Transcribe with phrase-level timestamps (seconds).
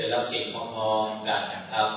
[0.00, 1.88] ชิญรับสิ่งพร้อมๆกันนะครับ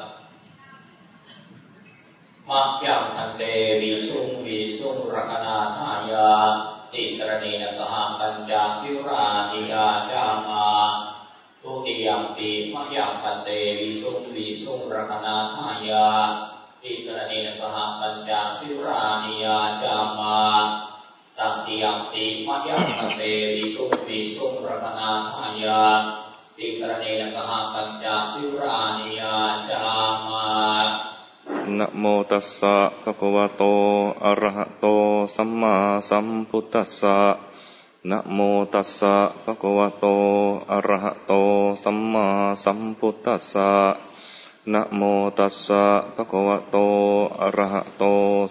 [2.50, 3.44] มักยังทันเต
[3.82, 6.32] วิสุงวิสุงรักนาทายา
[6.94, 10.68] ติสรณีนสหปัญจสิรานิยาจามา
[11.64, 13.50] ตุติยมปีมักยังทันเต
[13.80, 16.08] วิสุงวิสุงรักนาทายา
[16.84, 20.40] ติสรณีนสหปัญจสิรานิยาจามา
[21.38, 23.22] ตัติยมปีมักยังทันเต
[23.56, 25.84] วิสุงวิสุงรักนาทายา
[26.64, 29.36] ติสรณีนสหปัญจสิรานิยา
[29.70, 29.84] จา
[30.28, 30.48] มา
[31.78, 33.64] นะโมตัสสะภะคะวะโต
[34.26, 34.86] อะระหะโต
[35.36, 35.76] สัมมา
[36.10, 37.18] สัมพุทธัสสะ
[38.12, 38.40] นะโม
[38.74, 40.06] ตัสสะภะคะวะโต
[40.72, 41.34] อะระหะโต
[41.84, 42.28] สัมมา
[42.64, 43.72] สัมพุทธัสสะ
[44.74, 45.02] นะโม
[45.38, 45.84] ตัสสะ
[46.16, 46.78] ภะคะวะโต
[47.42, 48.04] อะระหะโต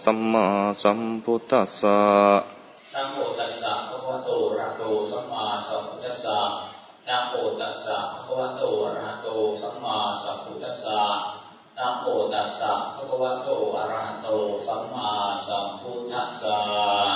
[0.05, 0.47] สัมมา
[0.83, 1.99] สัมพุทธัสสะ
[2.95, 6.39] นะโมตัสสะภะคะวะโตอะระหะโตสัมมาสัมพุทธัสสะ
[7.09, 9.29] นะโมตัสสะภะคะวะโตอะระหะโต
[9.61, 11.01] สัมมาสัมพุทธัสสะ
[11.79, 14.29] นะโมตั สสะภะคะวะโตอะระหะโต
[14.67, 15.11] สัมมา
[15.47, 16.59] สัมพุทธัสสะ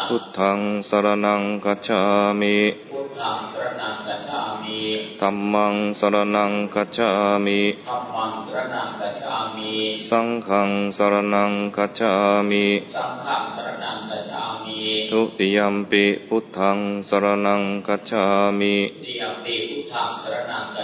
[0.08, 2.02] พุทธังสรนังกัจฉา
[2.40, 2.56] มิ
[2.92, 4.80] พุทธังสรนังกัจฉามิ
[5.20, 7.08] ธัมมังสรนังกัจฉา
[7.46, 9.72] มิธัมมังสรนังกัจฉามิ
[10.08, 12.12] สังฆังสรนังกัจฉา
[12.50, 12.64] มิ
[12.94, 18.24] สังฆังสรนังกัจฉามิ ทุติยมปิพุทธังสรนังกัจฉา
[18.58, 20.83] มิติยมปิพุทธังสรนังกั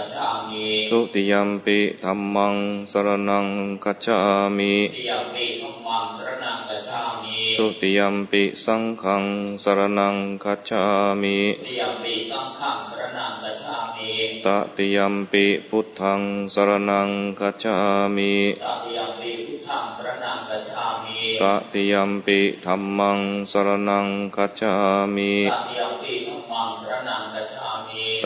[0.91, 2.55] ฉามิทุติยมปิธัมมัง
[2.91, 3.47] สรนัง
[3.83, 4.17] กัจฉา
[4.57, 9.25] มิติยมปิธัมมังสรนังกัจฉามิทุติยมปิสังฆัง
[9.63, 10.83] สรนังกัจฉา
[11.21, 14.11] มิติยมปิสังฆังสรนังกัจฉามิ
[14.45, 16.21] ตติยมปิพุทธัง
[16.53, 17.75] สรนังกัจฉา
[18.15, 23.19] มิตติยมปิพุทธังสรนังกัจฉามิตติยมปิธัมมัง
[23.51, 24.73] สรนังกัจฉา
[25.15, 26.30] มิตติยมปิ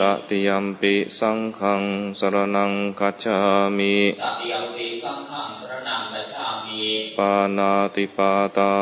[0.00, 1.82] ตติยมปิสังฆัง
[2.18, 3.38] สรนังกัจฉา
[3.76, 6.82] มิตติยมปิสังฆังสรนังกัจฉามิ
[7.16, 8.72] ปานาติปาตา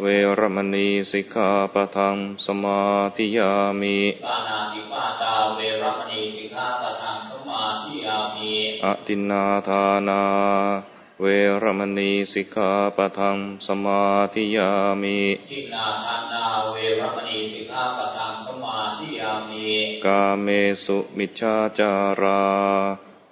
[0.00, 0.06] เว
[0.38, 2.80] รมณีสิกขาปะทังสมา
[3.16, 8.52] ธิยามิปานาติปาตาเวรมณีสิกขาปะทังสมาธิยามิ
[8.84, 11.26] อตินาทานา เว
[11.62, 14.02] รมณีสิกขาปะทังสมา
[14.32, 14.70] ธิยา
[15.02, 15.20] มิ
[15.50, 19.68] ทินาทานาเวรมณีสิกขาปะทังสมาธิยามิ
[20.04, 20.46] กาเม
[20.84, 22.42] สุมิชฌาจารา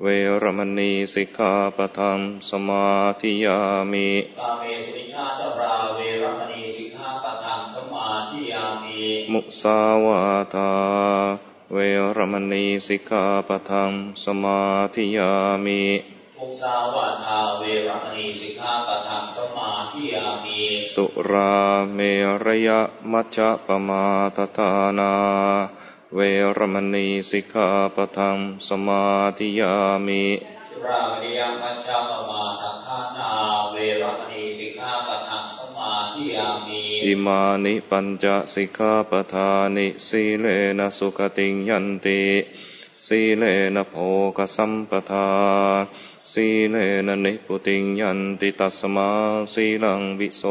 [0.03, 0.07] เว
[0.43, 2.19] รมณีสิกขาปะทัง
[2.51, 2.87] สมา
[3.21, 3.59] ธิยา
[3.93, 4.09] มิ
[4.39, 9.01] กาเมสุมิชฌาจาราเวรมณีสิกขาปะทังสมาธิยามิ
[9.33, 10.21] มุสาวา
[10.55, 10.71] ทา
[11.73, 11.79] เว
[12.17, 13.93] รมณีสิกขาปะทัง
[14.25, 14.61] สมา
[14.95, 15.33] ธิยา
[15.67, 15.83] มิ
[16.41, 20.63] มุสาวาทาเวรมณีสิกขาปะทังสมาธิยามิ
[20.95, 21.57] สุรา
[21.95, 21.99] เม
[22.45, 22.69] รย
[23.13, 24.05] มัจจปมา
[24.37, 25.13] ทธานา
[26.15, 26.21] เว
[26.59, 28.37] รมณีสิกขาปะทัง
[28.69, 29.03] สมา
[29.39, 29.75] ธิยา
[30.07, 30.25] มิ
[30.71, 33.31] สุรามณียังมัจจปมาทังทานา
[33.73, 40.47] เวรมณีสิกขาปะทังสมาธิยามิอิมานิปัญจสิกขาปทานิสีเล
[40.79, 42.23] นะสุขติยันติ
[43.07, 43.45] สีเล
[43.77, 43.95] นะโภ
[44.37, 45.29] คสัมปทา
[46.33, 46.77] สีเล
[47.07, 49.11] นะนิพุติยันติตัสมา
[49.53, 50.43] สีลังวิโส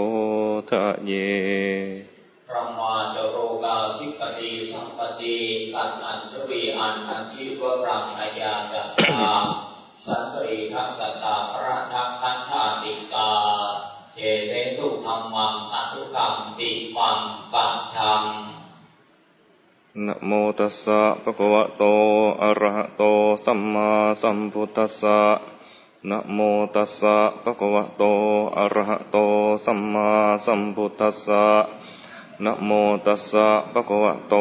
[0.70, 1.12] ทะเย
[2.48, 5.36] พระมาจโรกาทิปติสัมปติ
[5.74, 9.34] ตันอัญชวีอันอันทิวรังอายาจัตตา
[10.04, 13.32] สันตรีทัสตาพระทักขันธาติกา
[14.14, 17.20] เทเสตุธรรมังอนุกรรมปิมัง
[17.54, 18.24] ปัจฉัง
[20.06, 21.84] นะโมตัสสะภะคะวะโต
[22.44, 23.04] อะระหะโต
[23.46, 23.90] สัมมา
[24.22, 25.20] สัมพุทธัสสะ
[26.12, 26.40] นะโม
[26.76, 28.04] ตัสสะภะคะวะโต
[28.58, 29.18] อะระหะโต
[29.66, 30.10] สัมมา
[30.46, 31.46] สัมพุทธัสสะ
[32.46, 32.72] นะโม
[33.06, 34.36] ตัสสะภะคะวะโต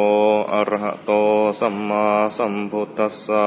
[0.53, 1.13] อะระหะโต
[1.61, 2.05] สัมมา
[2.37, 3.47] สัมพุทธัสสะ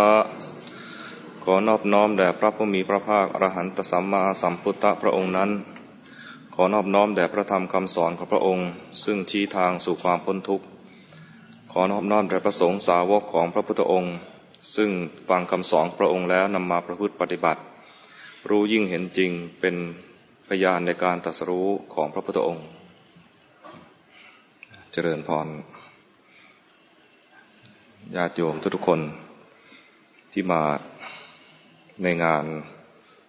[1.43, 5.49] ขอนอบน้อมแด่พระผู้มีพระภาค อรหันตสัมมาสัมพุทธพระองค์นั้น
[6.55, 8.67] ขอนอบน้อมแด่พระธรรมคำสอนของพระองค์
[9.03, 10.65] ซึ่งชี้ทางสู่ความพ้นทุกข์
[11.71, 14.13] ขอนอบน้อมแด่พระสงฆ์สาวกของพระพุทธองค์
[14.75, 14.89] ซึ่ง
[15.29, 17.61] ฟังคำสอนพระองค์แล้วนำมาประพฤติปฏิบัติ
[18.49, 19.75] รู้ยิ่งเห็นจริงเป็น
[20.47, 22.67] พยานในการตรัสรู้ของพระพุทธองค์
[24.91, 25.47] เจริญพร
[28.15, 28.99] ญาติโยมทุกคน
[30.31, 30.61] ที่มา
[32.03, 32.45] ในงาน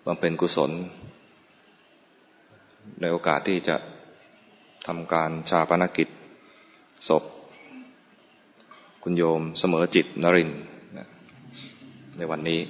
[0.06, 0.70] บำเพ็ญกุศล
[3.00, 3.76] ในโอกาสที่จะ
[4.86, 6.08] ทำการชาปนกิจ
[7.08, 7.24] ศพ
[9.02, 10.50] คุณโยมเสมอจิตนริน
[12.16, 12.60] ในวันนี้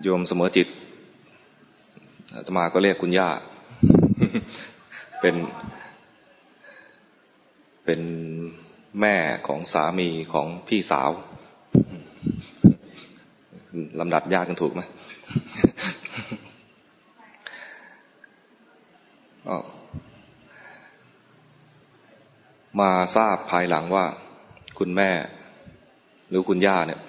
[0.00, 0.68] โยมเสมอจิต
[2.34, 3.30] อาตมาก็เรียกคุณย่า
[5.20, 5.36] เป็น
[7.84, 8.00] เป็น
[9.00, 9.14] แม่
[9.46, 11.10] ของสามีของพี่สาว
[14.00, 14.82] ลำดับยากกันถูกไหม
[22.80, 24.04] มาทราบภายหลังว่า
[24.78, 25.10] คุณแม่
[26.28, 27.00] หรือคุณย่าเนี่ย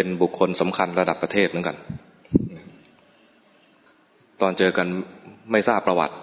[0.00, 1.76] เป็นบุคคลสำคัญระดับประเทศเหมือนกัน
[4.40, 4.86] ตอนเจอกัน
[5.52, 6.14] ไม่ทราบประวัติ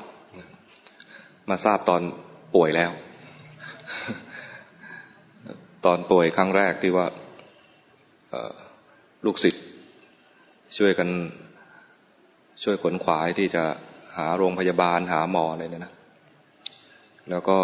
[1.49, 2.01] มาทราบตอน
[2.55, 2.91] ป่วยแล้ว
[5.85, 7.07] ตอนป่วยครั้งแรกที่ว่า
[9.25, 9.65] ลูกศิษย์
[10.77, 11.09] ช่วยกัน
[12.63, 13.63] ช่วยขนขวายที่จะ
[14.17, 15.93] หาโรงพยาบาลหาหมออะไรเนี่ยนะ
[17.29, 17.57] แล้วก็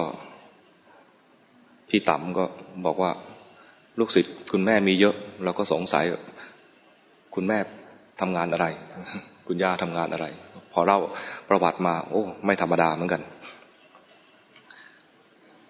[1.90, 2.46] พี่ต่ำก็
[2.86, 3.12] บอกว่า
[4.00, 6.06] ลูกศิษย์คุณแม่มีเยอะ เราก็สงสัย
[7.36, 7.58] คุณแม่
[8.22, 8.66] ทำงานอะไร
[9.48, 10.26] คุณย่าทำงานอะไร
[10.74, 11.00] พอเล่า
[11.50, 13.22] ประวัติมา โอ้ ไม่ธรรมดาเหมือนกัน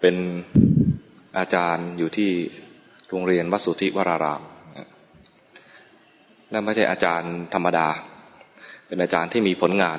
[0.00, 0.16] เป็น
[1.38, 2.30] อาจารย์อยู่ที่
[3.10, 4.42] โรงเรียนวัดสุทธิวราราม
[6.50, 7.88] และไม่ใช่อาจารย์ธรรมดา
[8.86, 9.98] เป็นอาจารย์ที่มีผลงาน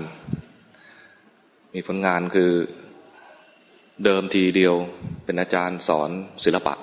[1.74, 2.52] มีผลงานคือ
[4.04, 4.76] เดิมทีเดียว
[5.26, 6.10] เป็นอาจารย์สอน
[6.44, 6.74] ศิลปะ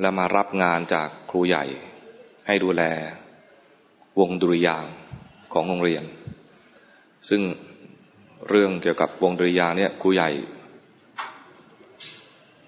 [0.00, 1.64] แล้วมารับงานจากครูใหญ่
[2.46, 2.82] ให้ดูแล
[4.20, 4.84] วงดุริยาง
[5.52, 6.04] ของโรงเรียน
[7.28, 7.42] ซึ่ง
[8.48, 10.30] เรื่องเกี่ยวกับวงดุริยางเนี่ยครูใหญ่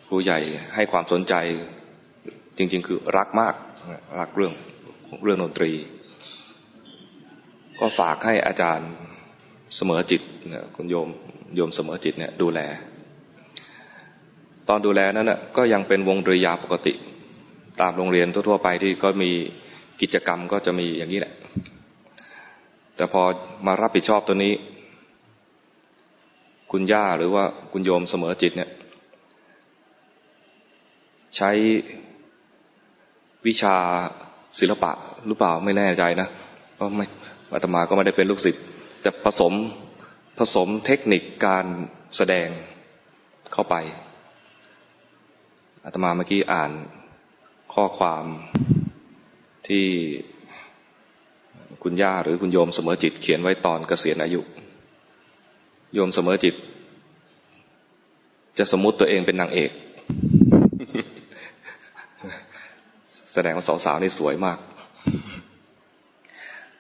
[0.08, 0.38] ครูใหญ่
[0.74, 1.34] ให้ความสนใจ
[2.56, 3.54] จริง ๆ คือรักมาก
[4.18, 4.52] รักเรื่อง
[5.24, 5.72] เรื่องดนตรี
[7.80, 8.90] ก็ฝากให้อาจารย์
[9.76, 10.22] เสมอจิต
[10.76, 11.08] คุณโยม
[11.56, 12.60] โยมเสมอจิตเนี่ยดูแล
[14.68, 16.94] ตอนดูแลนั้นนะก็ยังเป็นวงดริยาปกติ
[17.80, 19.30] ตามโรงเรียนทั่ว ๆ ไปที่ก็มี
[20.00, 21.32] กิจกรรมก็จะมีอย่างนี้แหละ
[22.96, 23.22] แต่พอ
[23.66, 24.52] มารับผิดชอบตัวนี้
[26.72, 28.70] คุณย่าหรือว่าคุณโยมเสมอจิตเนี่ย
[31.36, 31.50] ใช้
[33.46, 33.76] วิชา
[34.58, 34.92] ศิลปะ
[35.26, 36.28] หรือเปล่าไม่แน่ใจนะ
[36.74, 37.06] เพราะไม่
[37.52, 38.62] อาตมาก็ไม่ได้เป็นลูกศิษย์
[39.02, 39.52] แต่ผสม
[40.38, 41.66] ผสมเทคนิคการ
[42.16, 42.48] แสดง
[43.52, 43.74] เข้าไป
[45.84, 46.70] อาตมาเมื่อกี้อ่าน
[47.74, 48.24] ข้อความ
[49.68, 49.86] ที่
[51.82, 54.40] คุณย่าหรือคุณโยมเสมอจิต เขียนไว้ตอนเกษียณอายุ
[55.94, 56.54] โยมเสมอจิต
[58.58, 59.70] จะสมมุติตัวเองเป็นนางเอก
[63.32, 64.58] แสดงว่าสาวๆนี่สวยมาก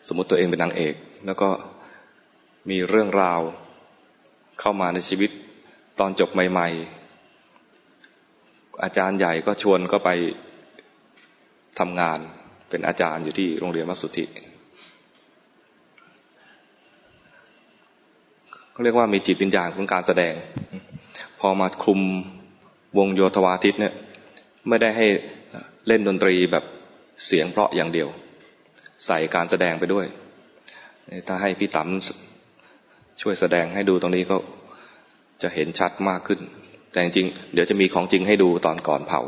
[0.08, 0.94] สมมติตัวเองเป็นนางเอก
[1.26, 1.48] แล้วก็
[2.70, 3.40] มีเรื่องราว
[4.60, 5.30] เข้ามาในชีวิต
[5.98, 6.68] ตอนจบใหม่
[7.56, 10.10] ๆ อาจารย์ใหญ่ก็ชวนก็ไป
[11.78, 12.18] ทำงาน
[12.70, 14.24] เป็นอาจารย์อยู่ที่โรงเรียนวัสุทธิ
[18.72, 20.34] เขาเรียกว่ามีจิตวิญญาณของการแสดง
[21.40, 22.00] พอมาคุม
[22.98, 23.94] วงโยธวาทิตเนี่ย
[24.68, 25.06] ไม่ได้ให้
[25.86, 26.64] เล่นดนตรีแบบ
[27.26, 28.08] เสียงเพราะอย่างเดียว
[29.06, 30.06] ใส่การแสดงไปด้วย
[31.28, 34.36] ถ้าให้พี่ต๋ำช่วยแสดงให้ดูตรงนี้ก็
[35.42, 36.40] จะเห็นชัดมากขึ้น
[36.92, 39.20] แต่จริงเดี๋ยวจะมีของจริงให้ดูตอนก่อนเผา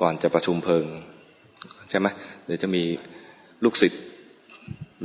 [0.00, 0.86] ก่อนจะประชุมเพลิง
[1.90, 2.06] ใช่ไหม
[2.44, 2.82] เดี๋ยวจะมี
[3.64, 4.02] ลูกศิษย์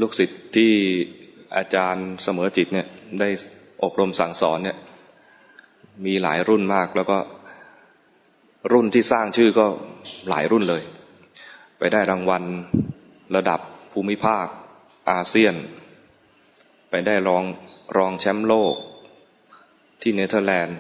[0.02, 0.72] ลูกศิษย์ที่
[1.56, 2.88] อาจารย์เสมอจิตเนี่ย
[3.20, 3.30] ได้
[3.84, 4.78] อบรมสั่งสอนเนี่ย
[6.06, 7.18] มีหลายรุ่นมากแล้วก็
[8.74, 9.66] รุ่นที่สร้างชื่อก็
[10.30, 10.84] หลายรุ่นเลย
[11.80, 12.44] ไปได้รางวัล
[13.36, 13.60] ระดับ
[13.94, 14.46] ภูมิภาค
[15.12, 15.56] อาเซียน
[16.90, 17.44] ไปได้รอง
[17.98, 18.76] รองแชมป์โลก
[20.02, 20.78] ที่เนเธอร์แลนด์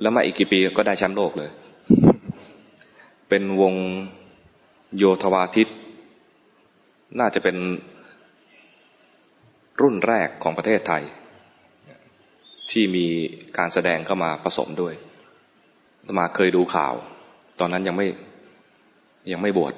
[0.00, 1.50] แล้วมาอีกกี่ปีก็ได้แชมป์โลกเลย
[3.28, 3.74] เป็นวง
[4.96, 5.68] โยธวาทิต
[7.18, 7.56] น่าจะเป็น
[9.80, 11.02] รุ่นแรกของประเทศไทย
[12.70, 13.06] ที่มี
[13.58, 14.94] การแสดงเข้ามาผสมด้วย
[16.18, 16.94] มาเคยดูข่าว
[17.60, 18.06] ตอนนั้นยังไม่
[19.32, 19.74] ยังไม่บวช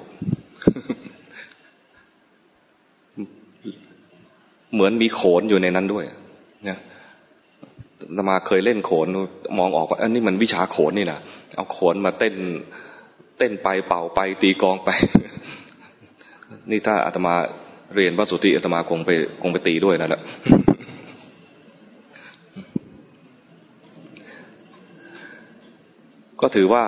[4.73, 6.05] เหมือนมีโขนอยู่ในนั้นด้วย
[6.67, 6.79] นี่ย
[8.29, 9.07] มาเคยเล่นโขน
[9.57, 11.19] มองออกว่าอันนี้มันวิชาโขนนี่นะ
[11.55, 12.35] เอาโขนมาเต้น
[13.43, 14.89] เต้นไปเป่าไปตีกองไป
[16.71, 17.33] นี่ถ้าอาตมา
[17.95, 19.09] เรียนวัสุติอาตมาคงไป
[19.41, 20.21] คงไปตีด้วยนั่นแหละ
[26.41, 26.83] ก็ถือว่า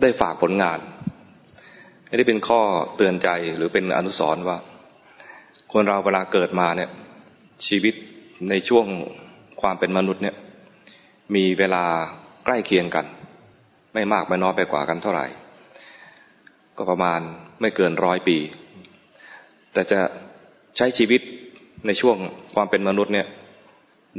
[0.00, 0.78] ได้ฝากผลงาน
[2.08, 2.60] อันนี้เป็นข้อ
[2.96, 4.56] เตือนใจหรือเป็นอนุสรณ์ว่า
[5.72, 6.90] คนเราเวลาเกิดมาเนี่ย
[7.66, 7.94] ชีวิต
[8.50, 8.86] ในช่วง
[9.60, 10.36] ความเป็นมนุษย์เนี่ย
[11.34, 11.84] มีเวลา
[12.44, 13.06] ใกล้เคียงกัน
[13.94, 15.26] ไม่มากไม่น้อยไปกว่ากันเท่าไหร่
[16.76, 17.20] ก็ประมาณ
[17.60, 18.38] ไม่เกินร้อยปี
[19.72, 20.00] แต่จะ
[20.76, 21.20] ใช้ชีวิต
[21.86, 22.16] ในช่วง
[22.54, 23.26] ความเป็นมนุษย์เนี่ย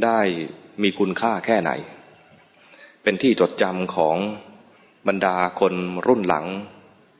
[0.03, 0.19] ได้
[0.83, 1.71] มีคุณค่าแค่ไหน
[3.03, 4.17] เป็นที่จดจำของ
[5.07, 5.73] บรรดาคน
[6.07, 6.45] รุ่นหลัง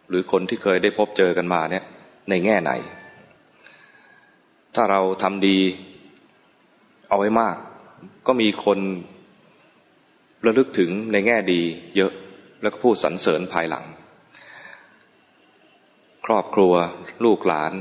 [0.10, 1.84] หรือคนที่เคยได้พบเจอกันมาเนี่ย
[2.30, 2.72] ในแง่ไหน
[4.76, 5.58] ถ้าเราทำดี
[7.10, 7.56] เอาไว้มาก
[8.28, 8.80] ก็มีคน
[10.46, 11.62] ระลึกถึงในแง่ดี
[11.98, 12.12] เยอะ
[12.62, 13.86] แล้วก็พูดสรรเสริญภายหลัง
[16.26, 16.74] ครอบครัว
[17.26, 17.72] ลูกหลาน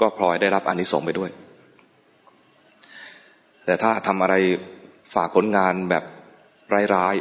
[0.00, 1.30] ก็พลอยได้รับอนิสงส์ไปด้วย
[3.64, 4.34] แต่ถ้าทำอะไร
[5.14, 6.04] ฝากผลงานแบบ
[6.94, 7.14] ร้าย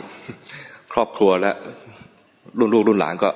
[0.43, 1.51] ๆ ครอบครัวและ
[2.59, 3.29] รุ่นลูกรุ่นหลานก็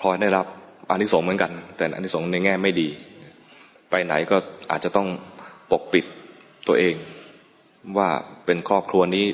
[0.00, 0.46] พลอยได้รับ
[0.90, 2.88] อนิสงส์เหมือนกัน แต่อนิสงส์ในแง่ไม่ดี
[3.90, 4.36] ไปไหนก็
[4.70, 5.08] อาจจะต้อง
[5.70, 6.04] ปกปิด
[6.66, 6.94] ตัวเอง
[7.98, 8.08] ว่า
[8.46, 9.24] เป็นครอบครัวนี้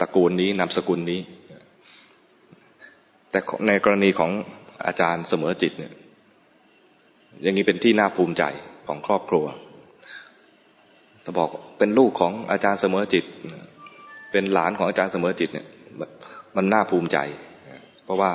[0.00, 1.20] ตระกูลนี้นามสกุลนี้
[3.36, 4.30] แต่ในกรณีของ
[4.86, 5.92] อาจารย์เสมอจิตเนี่ย
[7.42, 8.42] อย่างนี้เป็นที่น่าภูมิใจ
[8.86, 9.44] ของครอบครัว
[11.24, 13.24] จะบอกเป็นลูกของอาจารย์เสมอจิต
[14.32, 15.66] เป็นหลานของอาจารย์เสมอจิตเนี่ย
[16.56, 17.18] มันน่าภูมิใจ
[18.04, 18.30] เพราะว่า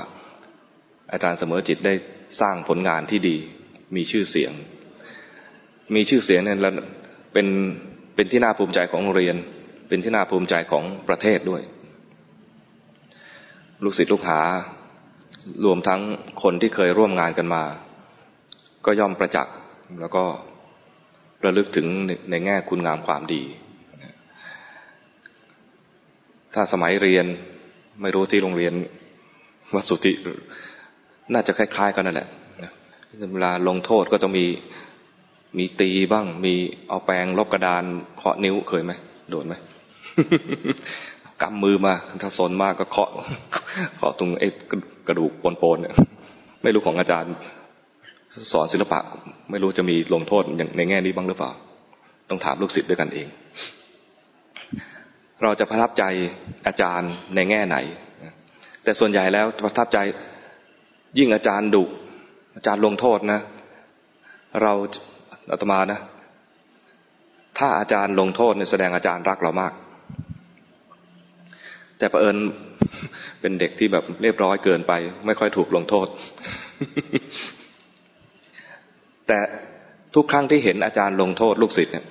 [1.13, 1.93] อาจารย์เสมอจิตได้
[2.41, 3.37] สร้างผลงานที่ดี
[3.95, 4.51] มีชื่อเสียง
[5.95, 6.57] มีชื่อเสียงเนี่ย
[7.33, 7.47] เป็น
[8.15, 9.35] เป็นที่น่าภูมิใจของโรงเรียน
[9.87, 11.61] เป็นที่น่าภูมิใจของประเทศด้วย
[13.83, 14.41] ลูกศิษย์ลูกหา
[15.65, 16.01] รวมทั้ง
[16.43, 17.63] คนที่เคยร่วมงานกันมา
[18.85, 19.55] ก็ย่อมประจักษ์
[19.99, 20.23] แล้วก็
[21.45, 21.87] ระลึกถึง
[22.29, 23.41] ในแง่คุณงามความดี
[26.53, 27.25] ถ้าสมัยเรียน
[28.01, 28.73] ไม่รู้ที่โรงเรียน
[29.75, 30.13] วัสุติ
[31.33, 32.29] น่าจะคล้าย ๆ กันนั่นแหละ
[33.33, 34.45] เวลาลงโทษก็ต้องมี
[35.57, 36.53] มีตีบ้าง มี
[36.87, 37.83] เอาแปรงลบกระดาน
[38.17, 38.93] เคาะนิ้วเคยไหม
[39.29, 39.53] โดนไหม
[41.41, 43.09] กำมือมา ถ้าสนมากก็เคาะ
[43.97, 44.47] เคาะตรงไอ้
[45.07, 45.31] กระดูก
[45.61, 45.95] ปนๆเนี่ย
[46.63, 47.33] ไม่รู้ของอาจารย์
[48.51, 48.99] สอนศิลปะ
[49.51, 51.51] ไม่รู้จะมีลงโทษอย่างในแง่นี้บ้างหรือเปล่า
[52.29, 53.27] ต้องถามลูกศิษย์ด้วยกันเอง
[55.43, 56.03] เราจะประทับใจ
[56.67, 57.77] อาจารย์ในแง่ไหน
[58.83, 59.99] แต่ส่วนใหญ่แล้วประทับใจ
[61.17, 61.83] ยิ่งอาจารย์ดุ
[62.55, 63.39] อาจารย์ลงโทษนะ
[64.61, 64.73] เรา
[65.51, 65.99] อาตมานะ
[67.57, 69.73] ถ้าอาจารย์ลงโทษเนี่ยแสดงอาจารย์รักเรามาก
[72.01, 72.37] แต่ประเอิญ
[73.41, 74.93] เป็นเด็กที่แบบเรียบร้อยเกินไป
[75.25, 76.07] ไม่ค่อยถูกลงโทษ
[79.27, 79.39] แต่
[80.15, 82.05] ทุกครั้งที่เห็นอาจารย์ลงโทษลูกศิษย์เนี่ย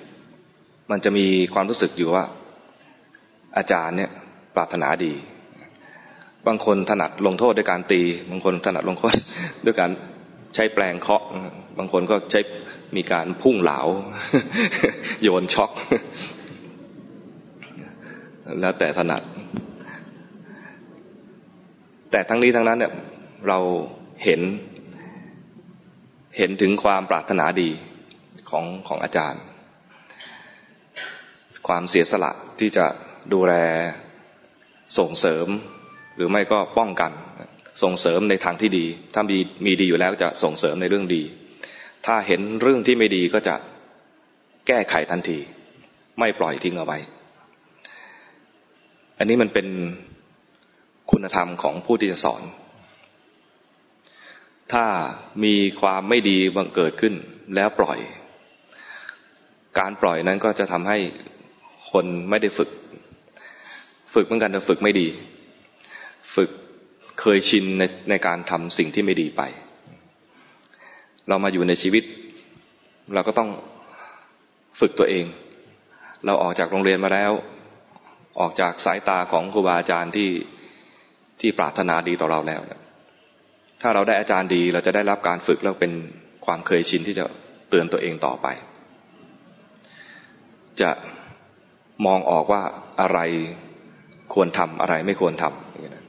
[0.91, 2.23] มันจะมีความรู้สึกอยู่ว่า
[3.57, 4.11] อาจารย์เนี่ย
[4.55, 5.13] ปรารถนาดี
[6.47, 9.13] บางคนถนัดลงโทษด้วยการตี บางคนถนัดลงโทษ
[9.65, 9.91] ด้วยการ
[10.55, 11.23] ใช้แปลงเคาะ
[11.77, 12.39] บางคนก็ใช้
[12.95, 13.79] มีการพุ่งเหลา
[15.21, 15.71] โยนช็อก
[18.59, 19.23] แล้วแต่ถนัด
[22.11, 22.93] แต่ทั้งนี้ทั้งนั้นเนี่ย
[23.47, 23.59] เรา
[24.23, 24.41] เห็น
[26.37, 27.69] เห็นถึงความปรารถนาดี
[28.49, 29.41] ของของอาจารย์
[31.67, 32.85] ความเสียสละที่จะ
[33.33, 33.53] ดูแล
[34.97, 35.47] ส่งเสริม
[36.15, 37.11] หรือไม่ก็ป้องกัน
[37.83, 41.23] ส่งเสริมในทางที่ดี ถ้ามีมีดีอยู่แล้วจะส่งเสริมในเรื่องดี
[42.05, 43.55] ถ้าเห็นเรื่องที่ไม่ดีก็จะ
[44.67, 45.39] แก้ไขทันที
[46.19, 46.97] ไม่ปล่อยทิ้งเอาไว้
[49.17, 49.67] อันนี้มันเป็น
[51.11, 52.43] คุณธรรมของผู้ที่จะสอน
[54.73, 54.85] ถ้า
[55.43, 57.13] มีความไม่ดีบังเกิดขึ้น
[57.55, 57.99] แล้วปล่อย
[59.79, 60.97] การปล่อยนั้นก็จะทำให้
[61.91, 62.69] คนไม่ได้ฝึก
[64.13, 65.07] ฝึกเหมือนกันแต่ฝึกไม่ดี
[66.35, 66.49] ฝึก
[67.21, 69.41] เคยชินในในการทำสิ่งที่ไม่ดีไป
[71.27, 72.03] เรามาอยู่ในชีวิต
[73.13, 73.49] เราก็ต้อง
[74.79, 75.25] ฝึกตัวเอง
[76.25, 77.31] เราออกจากโรงเรียนมาแล้ว
[78.39, 80.29] ออกจากสายตาของครูบาอาจารย์ที่
[81.41, 82.61] ที่ปรารถนาดีต่อเราแล้ว
[83.81, 85.91] ถ้าเราได้อาจารย์ดีเราจะได้รับการฝึกแล้วเป็น
[86.45, 87.25] ความเคยชินที่จะ
[87.69, 88.47] เตือนตัวเองต่อไป
[90.81, 90.89] จะ
[92.05, 92.63] มองออกว่า
[93.01, 93.19] อะไร
[94.33, 95.45] ควรทำอะไรไม่ควรท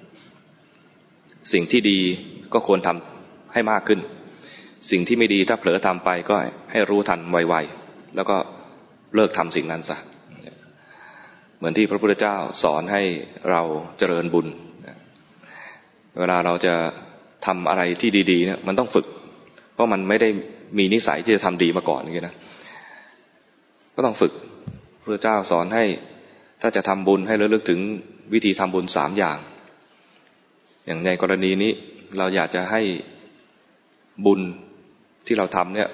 [0.03, 1.99] ำสิ่งที่ดี
[2.53, 4.01] ก็ควรทำให้มากขึ้น
[4.91, 6.37] สิ่งที่ไม่ดีถ้าเผลอทำไปก็
[6.73, 8.37] ให้รู้ทันไวๆ แล้วก็
[9.15, 9.97] เลิกทำสิ่งนั้นซะ
[11.57, 13.03] เหมือนที่พระพุทธเจ้าสอนให้
[13.51, 13.63] เรา
[13.99, 14.47] เจริญบุญ
[16.19, 16.75] เวลาเราจะ
[17.47, 19.07] ทำอะไรที่ดีๆเนี่ยมันต้องฝึก
[19.75, 20.29] เพราะมันไม่ได้
[20.79, 22.35] มีนิสัยที่จะทำดีมาก่อนอย่างนี้นะ
[23.95, 24.33] ก็ต้องฝึก
[25.03, 25.85] พระเจ้าสอนให้
[26.61, 27.81] ถ้าจะทำบุญให้ระลึกถึง
[28.33, 29.39] วิธีทำบุญสามอย่าง
[30.87, 31.73] อย่างในกรณีนี้
[32.19, 32.81] เราอยากจะให้
[34.27, 34.41] บุญ
[35.27, 35.89] ที่เราทำเนี่ย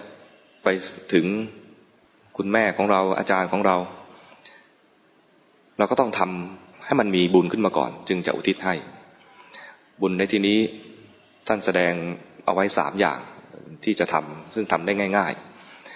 [0.64, 0.68] ไป
[1.12, 1.26] ถึง
[2.36, 3.76] คุณแม่ของเราอาจารย์ของเรา
[5.78, 8.74] เราก็ต้องทำให้มันมีบุญขึ้นมาก่อน จึงจะอุทิศให้
[10.00, 10.58] บุญในที่นี้
[11.48, 11.92] ท่านแสดง
[12.44, 13.18] เอาไว้สามอย่าง
[13.84, 15.32] ที่จะทำซึ่งทำได้ง่าย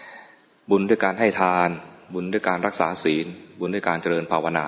[0.03, 1.69] ๆ บุญด้วยการให้ทาน
[2.15, 3.27] บุญด้วยการรักษาศีล
[3.61, 4.67] บุญด้วยการเจริญภาวนา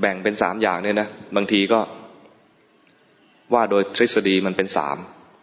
[0.00, 1.80] แบ่งเป็นสามอย่างเนี่ยนะบางทีก็
[3.54, 4.96] ว่าโดยทฤษฎีมันเป็นสาม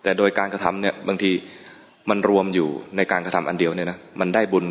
[0.04, 1.32] แต่โดยการกระทำเนี่ยบางที
[2.10, 4.66] มันรวมอยู่ในการกระทำอันเดียวเนี่ยนะมันได้บุญ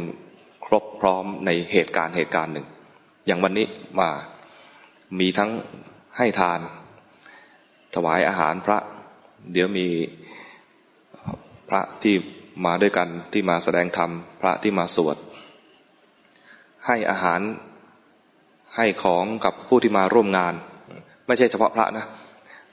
[0.66, 2.66] ครบพร้อมในเหตุการณ์เหตุการณ์หนึ่ง
[3.26, 3.66] อย่างวันนี้
[4.00, 4.08] มา
[5.20, 5.50] มีทั้ง
[6.18, 6.60] ให้ทาน
[7.94, 8.78] ถวายอาหารพระ
[9.52, 9.88] เดี๋ยวมี
[11.68, 12.14] พระที่
[12.64, 15.16] มาด้วยกันที่มาแสดงธรรม พระที่มาสวด
[16.86, 17.40] ให้อาหาร
[18.76, 20.54] ให้ของกับผู้ที่มาร่วมงาน
[21.26, 22.06] ไม่ใช่เฉพาะพระนะ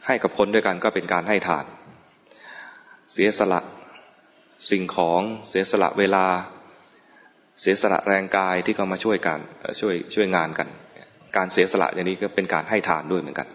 [0.06, 1.66] ให้กับคนด้วยกันก็เป็นการให้ทาน
[3.14, 3.60] เสียสละ
[4.70, 6.26] สิ่งของเสียสละเวลา
[7.62, 9.40] เสียสละแรงกายที่เขามาช่วยกัน
[9.82, 10.68] ช่วยช่วยงานกัน
[11.36, 13.48] การเสียสละอย่างนี้ก็เป็นการให้ทานด้วยเหมือนกัน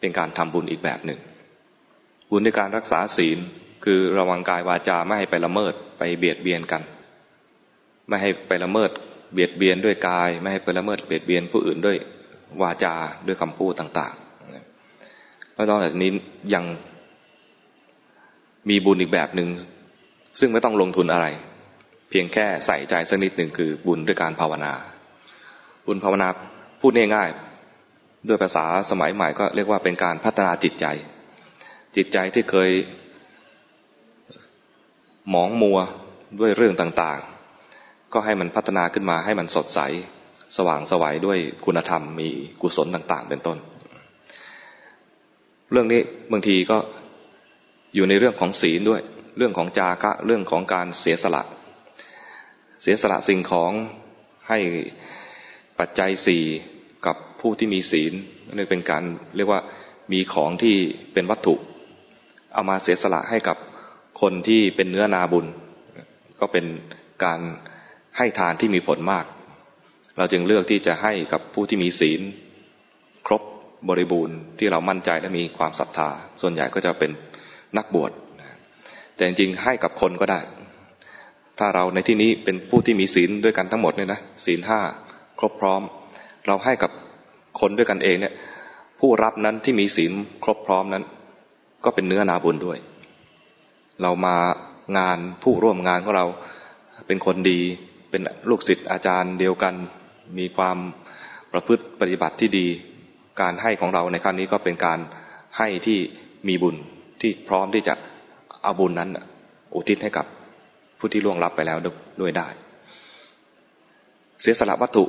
[0.00, 1.20] เป็นการทำบุญอีกแบบหนึ่ง
[2.30, 3.38] บุญในการรักษาศีล
[3.84, 6.82] คือระวังกายวาจาไม่ให้ไปละเมิดไปเบียดเบียนกัน
[8.08, 8.90] ไม่ให้ไปละเมิด
[9.32, 11.98] เบียดเบียนด้วยกาย ไม่ให้ไปละเมิดเบียดเบียนผู้อื่นด้วย
[12.62, 12.94] วาจา
[13.26, 16.10] ด้วยคำพูดต่างๆแล้วนอกจากนี้
[16.54, 16.64] ยัง
[18.68, 19.48] มีบุญอีกแบบหนึ่ง
[20.40, 21.26] ซึ่งไม่ต้องลงทุนอะไร
[22.10, 24.72] เพียงแค่ใส่ใจสักนิดหนึ่งคือบุญด้วยการภาวนา
[25.86, 26.28] บุญภาวนา
[26.80, 27.55] พูดง่ายๆ
[28.28, 30.86] ด้วยภาษาสมัยใหม่ก็เรียกว่าเป็นการพัฒนาจิตใจ
[31.96, 32.70] จิตใจที่เคย
[35.30, 35.78] หมองมัว
[36.40, 39.80] ด้วยเรื่องต่างๆ ก็ให้มันพัฒนาขึ้นมาให้มันสดใส
[40.56, 42.28] สว่างสวัยด้วยคุณธรรมมี
[42.60, 43.58] กุศลต่าง ๆ เป็นต้น
[45.72, 46.00] เรื่องนี้
[46.32, 46.78] บางทีก็
[47.94, 49.02] อยู่ในเรื่องของศีลด้วย
[49.36, 51.42] เรื่องของจาคะเรื่องของการเสียสละ
[52.82, 53.72] เสียสละสิ่งของ
[54.48, 54.58] ให้
[55.78, 56.44] ปัจจัยสี่
[57.06, 58.12] กับผู้ที่มีศีล
[58.54, 59.02] นี่เป็นการ
[59.36, 59.60] เรียกว่า
[60.12, 60.76] มีของที่
[61.12, 61.54] เป็นวัตถุ
[62.54, 63.56] เอามาเสียสละให้กับ
[64.20, 65.46] คนที่เป็นเนื้อนาบุญ
[66.40, 66.66] ก็เป็น
[67.24, 67.40] การ
[68.16, 69.26] ให้ทานที่มีผลมาก
[70.16, 72.20] เราจึงเลือกที่จะให้กับผู้ที่มีศีล
[73.26, 73.42] ครบ
[73.88, 76.08] บริบูรณ์ที่เรามั่นใจและมีความศรัทธา
[76.40, 77.10] ส่วนใหญ่ก็จะเป็น
[77.76, 78.10] นักบวช
[79.14, 80.40] แต่จริงๆให้กับคนก็ได้
[81.58, 84.80] ถ้าเราในที่นี้เป็นผู้ที่มีศีลด้วยกันทั้งหมดเนี่ยนะศีลห้า
[85.38, 85.82] ครบพร้อม
[86.46, 86.90] เราให้กับ
[87.60, 88.34] คนด้วยกันเองเนี่ย
[89.00, 90.12] ผู้รับนั้นที่มีศีล
[90.44, 91.04] ครบพร้อมนั้น
[91.84, 92.78] ก็เป็นเนื้อนาบุญด้วย
[94.02, 94.36] เรามา
[94.98, 96.26] งานผู้ร่วมงานของเรา
[97.06, 97.60] เป็นคนดี
[98.10, 99.74] เป็นลูกศิษย์อาจารย์เดียวกัน
[100.38, 100.76] มีความ
[101.52, 102.66] ประพฤติปฏิบัติที่ดี
[103.40, 104.98] การให้ของเราในครั้งนี้ก็เป็นการ
[105.58, 105.98] ให้ที่
[106.48, 106.76] มีบุญ
[107.20, 107.94] ที่พร้อมที่จะ
[108.62, 109.10] เอาบุญนั้น
[109.74, 110.26] อุทิศให้กับ
[110.98, 111.78] ผู้ที่ล่วงลับไปแล้ว
[112.20, 112.48] ด้วยได้
[114.40, 115.04] เสียสละวัตถุ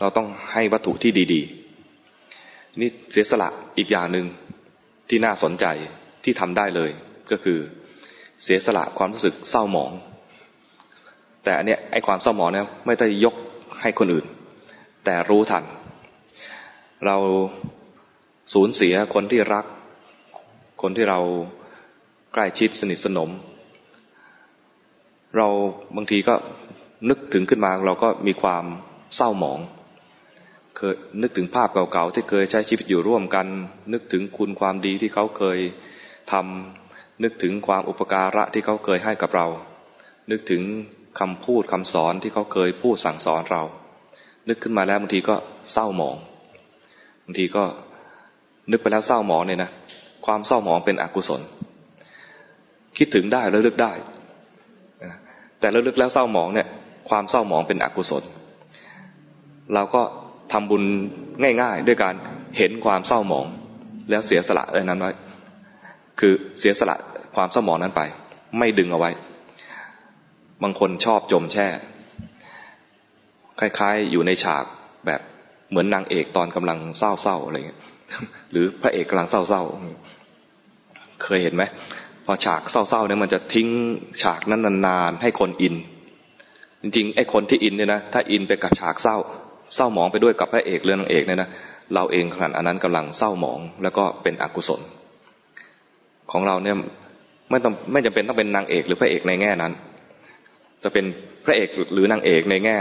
[0.00, 1.40] เราต้องให้วัตถุที่ดี
[2.10, 4.26] ๆ นี่เสียสละอีกอย่างหนึ่ง
[5.08, 5.66] ที่น่าสนใจ
[6.24, 6.90] ที่ทำได้เลย
[7.30, 7.58] ก็คือ
[8.42, 9.92] เสียสละความรู้สึกเศร้าหมอง
[11.44, 13.34] แต่อันเนี้ยไอความเศร้าหมองเนี่ยไม่ได้ยก
[13.80, 14.26] ให้คนอื่น
[15.04, 15.64] แต่รู้ทัน
[17.06, 17.16] เรา
[18.52, 19.64] สูญเสียคนที่รัก
[20.82, 21.20] คนที่เรา
[22.32, 23.30] ใกล้ชิดสนิทสนม
[25.36, 25.48] เรา
[25.96, 26.34] บางทีก็
[27.08, 28.64] นึกถึงขึ้นมาเราก็มีความ
[29.16, 29.58] เศร้าหมอง
[30.76, 33.46] เคยนึกถึงภาพเก่าๆที่เคยใช้ชีวิตอยู่ร่วมกัน
[33.92, 35.58] นึกถึงคุณความดีที่เขาเคย
[36.32, 39.46] ทำนึกถึงความอุปการะที่เขาเคยให้กับเรา
[40.30, 40.62] นึกถึง
[41.20, 43.62] คำพูดคำสอนที่เขาเคยพูดสั่งสอนเรา
[44.48, 45.34] นึกขึ้นมาแล้วบางทีก็
[45.72, 46.16] เศร้าหมอง
[47.24, 47.64] บางทีก็
[48.70, 49.70] นึกไปแล้วเศร้าหมองเนี่ยนะ
[50.26, 51.40] ความเศร้าหมองเป็นอกุศล
[52.98, 53.92] คิดถึงได้แล้วลึกได้
[55.58, 56.68] แต่แล้วลึกแล้วเศร้าหมองเนี่ย
[57.08, 58.22] ความเศร้าหมองเป็นอกุศล
[59.74, 60.02] เราก็
[60.54, 60.82] ทำบุญ
[61.62, 62.14] ง่าย ๆ ด้วยการ
[62.58, 63.46] เห็นความเศร้าหมอง
[64.10, 65.12] แล้วเสียสละอะไรนั้นไว้
[66.20, 66.96] คือเสียสละ
[67.36, 68.02] ความสมองนั้นไป
[68.58, 69.10] ไม่ดึงเอาไว้
[70.62, 71.66] บางคนชอบจมแช่
[73.58, 74.64] คล้ายๆ อยู่ในฉาก
[75.06, 75.20] แบบ
[75.70, 77.80] เหมือนนางเอกตอนกำลังเศร้าๆอะไรเงี้ย
[78.50, 81.62] หรือพระเอกกำลังเศร้าๆเคยเห็นไหม
[82.24, 83.68] พอฉากเศร้าๆเนี่ยมันจะทิ้ง
[84.22, 85.74] ฉากนั้นนานๆให้คนอิน
[86.82, 89.18] จริงๆไอ้คนที่อินเนี่ยนะถ้าอินไปกับฉากเศร้า
[89.74, 91.50] เศร้าหมองไปด้วยกับพระเอกเรื่องนางเอกเนี่ยนะ
[91.94, 94.80] เราเองขนาดอันนั้นกำลังเศร้าหมองแล้วก็เป็นอกุศล
[96.32, 96.76] ของเราเนี่ย
[97.50, 99.72] ไม่ต้องไม่จำเป็นต้องเป็นนางเอกหรือพระเอกในแง่นั้น
[100.82, 101.04] จะเป็น
[101.44, 102.78] พระเอกหรือนางเอกในแง่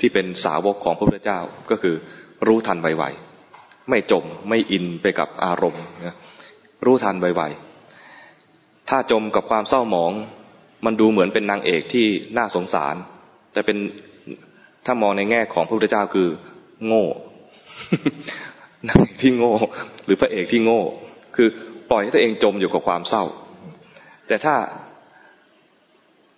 [0.00, 1.94] ที่เป็นสาวกของพระพุทธเจ้าก็คือ
[2.46, 6.16] รู้ทันไวๆไม่จมไม่อินไปกับอารมณ์นะ
[6.84, 10.12] รู้ทันไวๆถ้าจมกับความเศร้าหมอง
[10.84, 12.94] มันดูเหมือนเป็นนางเอกที่น่าสงสาร
[13.52, 13.78] แต่เป็น
[14.86, 16.28] ถ้ามองในแง่ของพระพุทธเจ้าคือ
[16.86, 17.04] โง่
[18.88, 19.54] นางเอกที่โง่
[20.04, 20.80] หรือพระเอกที่โง่
[21.36, 21.48] คือ
[21.90, 23.24] ปล่อยให้ตัวเองจมอยู่กับความเศร้า
[24.26, 24.54] แต่ถ้า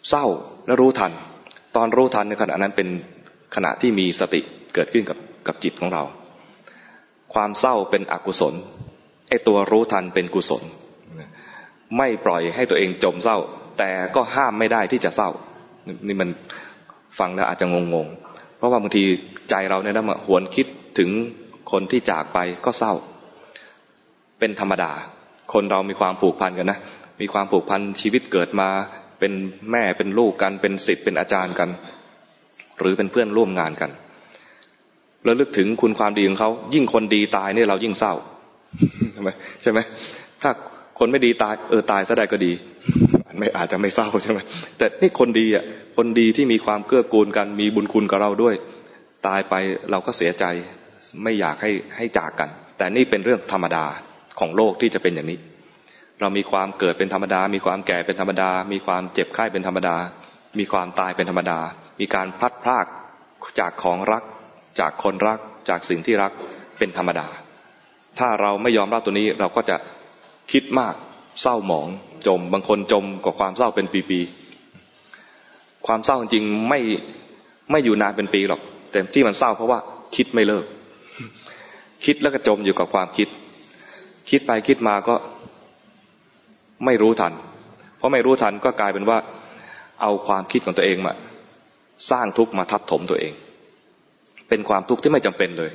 [0.09, 0.25] เศร้า
[0.67, 1.13] แล้วรู้ทัน
[1.77, 2.89] ตอนรู้ทันในขณะนั้นเป็น
[3.55, 4.41] ขณะที่มีสติ
[4.75, 6.03] เกิดขึ้นกับกับจิตของเรา
[7.35, 8.55] ความเศร้าเป็นอกุศล
[9.29, 10.63] ไอ้ตัวรู้ทันเป็นกุศล
[11.97, 13.39] ไม่ปล่อยให้ตัวเองจมเศร้า
[13.79, 15.31] แต่ก็ห้ามไม่ได้ที่จะเศร้า
[16.07, 16.29] นี่มัน
[17.19, 19.03] ฟังแล้วอาจจะงงๆ เพราะว่าบางที
[19.51, 20.67] ใจเราเนี่ยนะมาหวนคิด
[20.99, 21.11] ถึง
[21.73, 22.93] คนที่จากไปก็เศร้า
[24.39, 24.93] เป็นธรรมดา
[25.53, 26.79] คนเรามีความผูกพันกันนะ
[27.21, 28.69] มีความผูกพันชีวิตเกิดมา
[29.19, 29.33] เป็น
[29.71, 31.69] แม่เป็นลูกกัน เป็นศิษย์เป็นอาจารย์กัน
[32.79, 33.91] หรือเป็นเพื่อนร่วมงานกัน
[35.25, 38.15] แล้วลึกถึงคุณความดีของเขายิ่งคนดีตายเนี่ยเรายิ่งเศร้า
[39.13, 39.31] ใช่ไหม
[39.63, 39.79] ใช่ไหม
[40.43, 40.51] ถ้า
[40.99, 42.53] คนไม่ดีตายเออตายซะได้ก็ดี
[43.39, 44.39] ไม่อาจจะไม่เศร้าใช่ไหม
[44.79, 45.65] แต่นี่คนดีอะ
[45.97, 48.55] คนดีที่มีความเกื้อกูลกันมีบุญคุณกับเราด้วย
[49.27, 49.55] ตายไป
[49.91, 50.45] เราก็เสียใจ
[51.23, 53.85] ไม่อยากให้ให้จากกัน แต่นี่เป็นเรื่องธรรมดา
[54.39, 55.39] ของโลกที่จะเป็นอย่างนี้
[56.21, 59.97] เรามีความเกิดเป็นธรรมดา มีความแก่เป็นธรรมดา มีความเจ็บไข้เป็นธรรมดา
[60.59, 61.59] มีความตายเป็นธรรมดา
[62.01, 62.87] มีการพัดพลาก
[63.61, 64.23] จากของรัก
[64.81, 66.33] จากคนรัก จากสิ่งที่รัก
[66.79, 67.27] เป็นธรรมดา
[68.19, 69.77] ถ้าเราไม่ยอมรับตัวนี้เราก็จะ
[70.53, 70.95] คิดมาก
[71.43, 71.89] เศร้าหมอง
[72.27, 76.81] จม บางคนจมกับความเศร้าเป็นปีๆความเศร้าจริงไม่
[77.71, 78.61] ไม่อยู่นานเป็นปีหรอก
[78.91, 79.79] แต่ที่มันเศร้าเพราะว่า
[80.17, 80.65] คิดไม่เลิก
[82.05, 83.29] คิดแล้วก็จมอยู่กับความคิด
[84.31, 85.15] คิดไปคิดมาก็
[86.85, 87.33] ไม่รู้ทัน
[87.97, 89.19] เพราะไม่รู้ทันก็กลายเป็นว่า
[90.03, 91.13] เอาความคิดของตัวเองมา
[92.11, 93.33] สร้างทุกข์มาทับถมตัวเอง
[94.49, 95.71] เป็นความทุกข์ที่ไม่จำเป็นเลย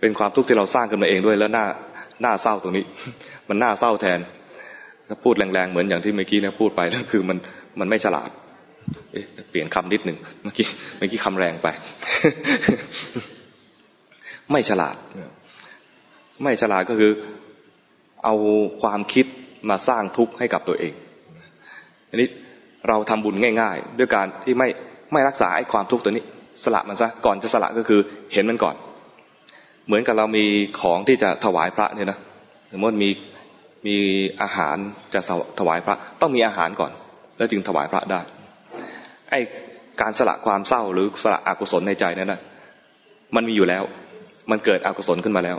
[0.00, 1.66] เป็นความทุกข์ที่เราสร้างขึ้นมาเองด้วยแล้วหน้า
[2.22, 2.84] หน้าเศร้าตรงนี้
[3.48, 4.20] มันน่าเศร้าแทน
[5.08, 7.38] ถ้าพูดแรงๆ เหมือนอย่างที่เมื่อกี้เนี่ยพูดไปแล้วคือมัน
[7.80, 8.30] มันไม่ฉลาด
[9.50, 10.66] เปลี่ยนคำนิดหนึ่งเมื่อกี้
[10.98, 11.68] เมื่อกี้คำแรงไป
[14.52, 14.96] ไม่ฉลาด
[16.42, 17.12] ไม่ฉลาดก็คือ
[18.24, 18.34] เอา
[18.82, 19.26] ความคิด
[19.70, 20.92] มาสร้างทุกข์ให้กับตัวเอง
[22.10, 22.28] อันนี้
[22.88, 24.68] เราทำบุญง่าย ๆ ด้วยการที่ไม่
[25.12, 26.24] ไม่รักษาไอ้ความทุกข์ตัวนี้
[26.64, 28.00] สละมันซะก่อนจะสละก็คือ
[28.32, 28.76] เห็นมันก่อน
[29.86, 30.44] เหมือนกับเรามี
[30.80, 32.18] ของที่จะถวายพระเนี่ยนะ
[32.72, 33.10] สมมติมี
[33.86, 33.98] มี
[34.42, 34.76] อาหาร
[35.14, 35.20] จะ
[35.58, 36.92] ถวายพระ ต้องมีอาหารก่อน
[37.36, 38.20] แล้วจึงถวายพระได้
[39.30, 39.34] ไอ
[40.00, 42.40] การสละความเศร้าหรือสละอกุศลในใจนั้นนะ
[43.36, 43.82] มันมีอยู่แล้ว
[44.50, 45.58] มันเกิดอกุศลขึ้นมาแล้ว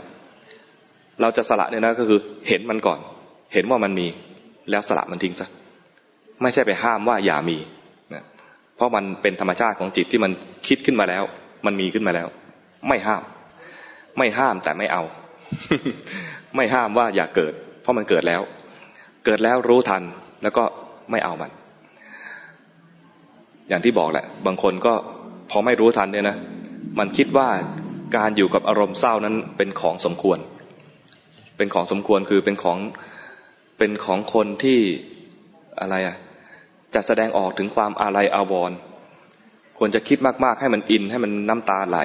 [1.21, 2.99] เราจะสละเนี่ยนะก็คือเห็นมันก่อน
[3.53, 4.07] เห็นว่ามันมี
[4.69, 5.47] แล้วสละมันทิ้งซะ
[6.41, 7.57] ไม่ใช่ไปห้ามว่าอย่ามี
[8.13, 8.23] นะ
[8.75, 10.31] เพราะมันเป็นธรรมชาติของจิตที่มัน
[10.67, 11.23] คิดขึ้นมาแล้ว
[11.65, 12.27] มันมีขึ้นมาแล้ว
[12.87, 13.23] ไม่ห้าม
[14.17, 15.03] ไม่ห้ามแต่ไม่เอา
[16.55, 17.53] ไม่ห้ามว่าอย่าเกิด
[17.87, 18.41] ราะมันเกิดแล้ว
[19.25, 20.03] เกิดแล้วรู้ทัน
[20.43, 20.63] แล้วก็
[21.11, 21.51] ไม่เอามัน
[23.69, 24.93] อย่างที่บอกแหละ บางคนก็
[25.49, 26.37] พอไม่รู้ทันเนี่ยนะ
[26.99, 27.49] มันคิดว่า
[28.17, 30.39] การอยู่กับอารมณ์เศร้านั้นเป็นของสมควร
[31.57, 32.77] เป็นของสมควรคือเป็นของ
[33.77, 34.79] เป็นของคนที่
[35.79, 36.15] อะไรอะ
[36.93, 38.77] จะแสดงออกถึงความอาลัยอาวรณ์
[39.77, 41.99] ควรจะคิดมาก ๆ ให้มันอินให้มันน้ำตาไหล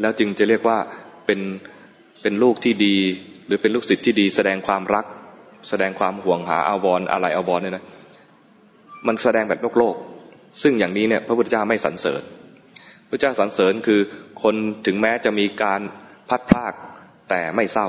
[0.00, 0.78] แล้วจึงจะเรียกว่า
[1.26, 1.40] เป็น
[2.22, 2.96] เป็นลูกที่ดี
[3.48, 5.06] หรือเป็นลูกศิษย์ที่ดีแสดงความรัก
[5.68, 7.84] แสดงความห่วงหาอาวรอะไรอาวรเนี่ยนะ
[9.06, 9.96] มันแสดงแบบโลกโลก
[10.62, 12.22] ซึ่งอย่างนี้เนี่ยพระพุทธเจ้าไม่สรรเสริญ
[13.08, 14.00] พระเจ้าสรรเสริญคือ
[14.42, 14.54] คน
[14.86, 15.80] ถึงแม้จะมีการ
[16.28, 16.72] พัดพลาก
[17.30, 17.88] แต่ไม่เศร้า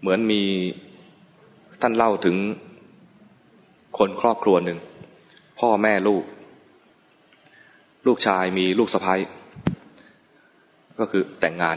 [0.00, 0.42] เหมือนมี
[1.82, 2.36] ท่านเล่าถึง
[3.98, 4.78] คนครอบครัวหนึ่ง
[5.60, 6.24] พ่อแม่ลูก
[8.06, 9.20] ลูกชายมีลูกสะพ้าย
[10.98, 11.76] ก็คือแต่งงาน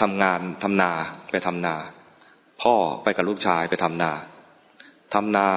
[0.00, 0.90] ทำงานทำนา
[1.30, 1.74] ไปทำนา
[2.62, 4.12] พ่อไปกับลูกชายไปทำนา
[5.14, 5.48] ทำนา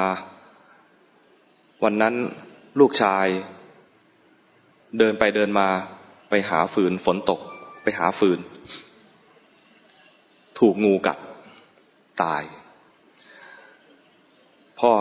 [1.83, 2.15] วันนั้น
[2.79, 3.27] ลูกชาย
[4.97, 5.67] เดินไปเดินมา
[6.29, 7.39] ไปหาฟืนฝนตก
[7.83, 8.39] ไปหาฟืน
[10.59, 11.17] ถูกงูกัด
[12.23, 12.43] ตาย
[14.79, 14.91] พ่อ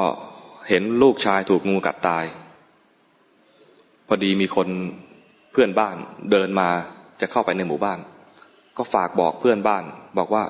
[0.68, 2.24] เห็นลูกชายถูกงูกัดตาย
[4.06, 4.68] พอดีมีคน
[5.52, 5.96] เพื่อนบ้าน
[6.30, 6.68] เดินมา
[7.20, 7.98] จะเข้าไปในหมู่บ้าน
[8.76, 9.84] ก็ฝากบอกเพื่อนบ้าน
[10.18, 10.42] บอกว่า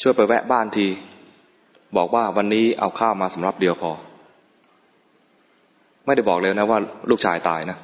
[0.00, 0.86] ช่วยไปแวะบ้านที
[1.96, 3.92] บอกว่าวันนี้เอาข้าวมาสำรับเดียวพอ
[6.06, 6.78] ไม่ได้บอกเลยนะว่า
[7.10, 7.78] ลูกชายตายนะ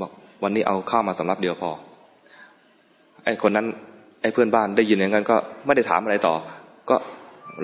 [0.00, 0.10] บอก
[0.42, 1.70] วันนี้เอาข้าวมาสำรับเดียวพอ
[3.24, 3.66] ไอ้คนนั้น
[4.22, 6.34] ไอ้เพื่อนบ้านได้ยินอย่างนั้นก็ไม่ได้ถามอะไรต่อ
[6.90, 6.96] ก็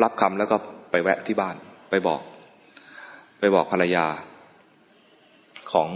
[0.03, 0.57] รับคำแล้วก็
[0.91, 1.55] ไปแวะที่บ้าน
[1.91, 2.21] ไปบอก
[3.41, 4.07] ไปบอกภรรยา
[5.73, 5.89] ของ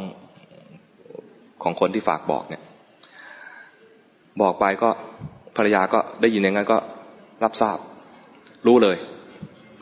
[1.62, 2.62] ของคนที่ฝากบอกเนี่ย
[4.42, 4.90] บอกไปก็
[5.56, 6.78] ภรรยาก็ได้ยินอย่างนั้นก็
[7.44, 7.78] รับทราบ
[8.66, 8.96] รู้เลย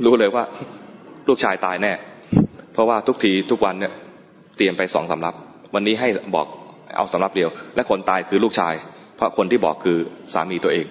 [0.04, 0.44] รู้เลยว่า
[1.28, 1.92] ลูกชายตายแน่
[2.72, 3.92] เพราะว่าทุกทีทุกวันเนี่ย
[4.56, 5.34] เตรียมไปสองสำรับ
[5.74, 6.46] วันนี้ให้บอก
[6.96, 8.74] เอาสำรับเดียว และคนตายคือลูกชาย
[9.16, 9.98] เพราะคนที่บอกคือ
[10.34, 10.86] สามีตัวเอง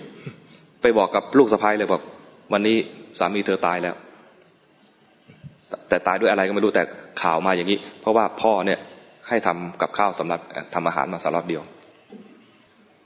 [0.81, 2.01] ไปบอกกับลูกสะพ้ายเลยบอก
[2.53, 2.77] วันนี้
[3.19, 3.95] สามีเธอตายแล้ว
[5.89, 6.83] แต่ตายด้วยอะไรก็ไม่รู้แต่
[7.21, 8.79] ข่าวมาอย่างนี้ เพราะว่าพ่อเนี่ย
[9.27, 10.39] ให้ทำกับข้าวสำหรับ
[10.73, 11.63] ทำอาหารมาสำหรับเดียว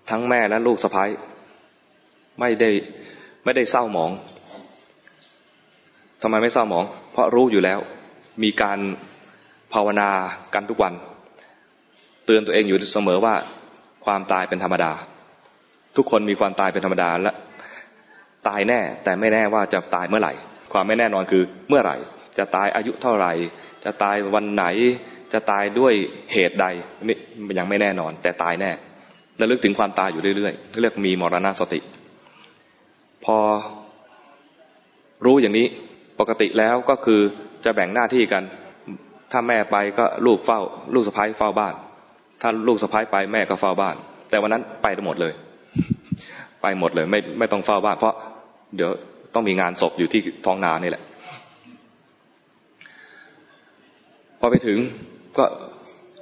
[0.10, 1.10] ทั้งแม่และลูกสะพ้าย
[2.40, 2.70] ไม่ได้
[3.44, 4.12] ไม่ได้เศร้าหมอง
[6.22, 7.80] ทำไมไม่เศร้าหมอง เพราะรู้อยู่แล้ว
[8.44, 8.80] มีการ
[9.74, 10.10] ภาวนา
[10.54, 10.94] กันทุกวัน
[12.26, 13.36] เตือนตัวเองอยู่เสมอว่า
[14.06, 14.92] ความตายเป็นธรรมดา
[15.96, 17.34] ทุกคนมีความตายเป็นธรรมดาและ
[18.48, 20.34] ตายแน่ แต่ไม่แน่ว่าจะตายเมื่อไหร่
[20.74, 21.98] ความไม่แน่นอนคือเมื่อไหร่
[22.38, 23.34] จะตายอายุเท่าไหร่
[23.86, 24.66] จะตายวันไหน
[25.34, 25.94] จะตายด้วย
[26.34, 26.66] เหตุใด
[27.08, 27.18] นี่
[27.58, 28.72] ยังไม่แน่นอน แต่ตายแน่
[29.42, 31.80] ระลึกถึงความตายอยู่เรื่อยๆเรียกมีมรณะสติ
[33.26, 33.38] พอ
[35.26, 35.68] รู้อย่างนี้
[36.20, 37.22] ปกติแล้วก็คือ
[37.66, 38.44] จะแบ่งหน้าที่กัน
[39.32, 40.60] ถ้าแม่ไปก็ลูกเฝ้า
[40.94, 41.74] ลูกสะพ้ายเฝ้าบ้าน
[42.42, 43.96] ถ้าลูกสะพ้ายไปแม่ก็เฝ้าบ้าน
[44.30, 45.34] แต่วันนั้นไปหมดเลย
[46.62, 48.16] ไปหมดเลย ไม่ไม่ต้องเฝ้าบ้าน เพราะ
[48.76, 48.92] เดี๋ยว
[49.34, 51.04] ต้องมีงานศพอยู่ที่ท้องนานี่แหละ
[54.40, 54.78] พอไปถึง
[55.38, 55.46] ก็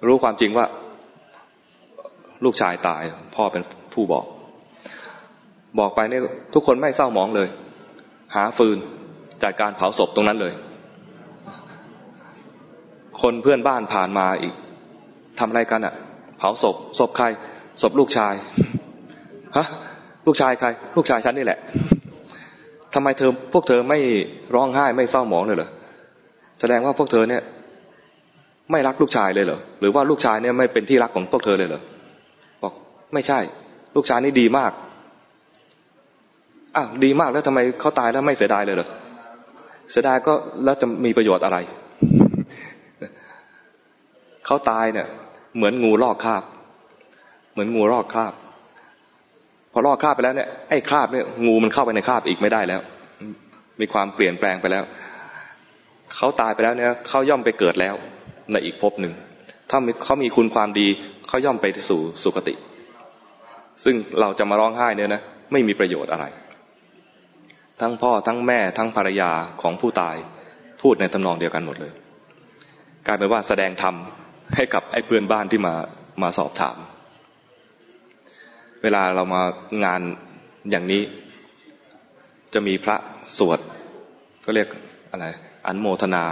[0.07, 0.65] รู้ความจริงว่า
[2.43, 3.03] ลูกชายตาย
[3.35, 4.25] พ่อเป็นผู้บอก
[5.79, 6.21] บอกไปเนี่ย
[6.53, 7.49] ทุกคนไม่เศร้าหมองเลย
[8.35, 8.77] หาฟืน
[9.43, 10.53] จัดการเผาศพตรงนั้นเลย
[13.21, 14.53] คนเพื่อนบ้านผ่านมาอีก
[15.39, 15.93] ทำอะไรกันอะ่ะ
[16.37, 17.25] เผาศพศพใคร
[17.81, 18.33] ศพลูกชาย
[19.57, 19.65] ฮะ
[20.25, 21.59] ลูกชายใคร ลูกชายฉันนี่แหละ
[22.93, 23.99] ทำไมเธอพวกเธอไม่
[24.55, 25.69] ร้องไห้ไม่เศร้าหมองเลยเหรอ
[26.59, 27.41] แสดงว่าพวกเธอเนี่ย
[28.71, 31.81] ไม่รักลูกชายเลยเหรอหรือว่าลูกชายเนี่ยไม่เป็นที่รักของพวกเธอเลยเหรอ
[33.13, 33.39] ไม่ใช่
[33.95, 34.71] ลูกชายนี่ดีมาก
[36.75, 38.87] อ้าวดีมากแล้วทำไมเขาตายแล้วไม่เสียดายเลยเหรอ
[39.91, 41.57] เสียดายก็แล้วจะมีประโยชน์อะไร
[44.45, 45.07] เขาตายเนี่ย
[45.55, 46.43] เหมือนงูลอกคราบ
[47.53, 48.33] เหมือนงูลอกคราบ
[49.71, 52.81] พอลอกคราบไปแล้วเนี่ยไอ้คราบเนี่ยงูมันเข้าไปในคราบอีกไม่ได้แล้ว
[53.79, 54.83] มีความเปลี่ยนแปลงไปแล้ว
[56.15, 57.95] เขาตายไปแล้วเนี่ยเขาย่อมไปเกิดแล้ว
[58.51, 59.13] ในอีกภพหนึ่ง
[59.69, 60.87] ถ้าเขามีคุณความดี
[61.27, 62.53] เขาย่อมไปสู่สุคติ
[63.83, 66.25] ซึ่งเราจะมาร้องไห้เนี่ยนะไม่มีประโยชน์อะไร
[67.81, 70.15] ทั้งพ่อทั้งแม่ทั้งภรรยาของผู้ตาย
[70.81, 71.93] พูดในทำนองเดียวกันหมดเลย
[73.05, 73.95] กลายเป็นว่าแสดงธรรม
[74.55, 75.73] ให้กับไอ้เพื่อนบ้านที่มา
[76.21, 76.77] มาสอบถาม
[78.83, 79.41] เวลาเรามา
[79.85, 80.01] งาน
[80.71, 81.03] อย่างนี้
[82.53, 82.97] จะมีพระ
[83.37, 83.59] สวด
[84.45, 84.67] ก็เรียก
[85.11, 85.25] อะไร
[85.65, 86.25] อันโมทนา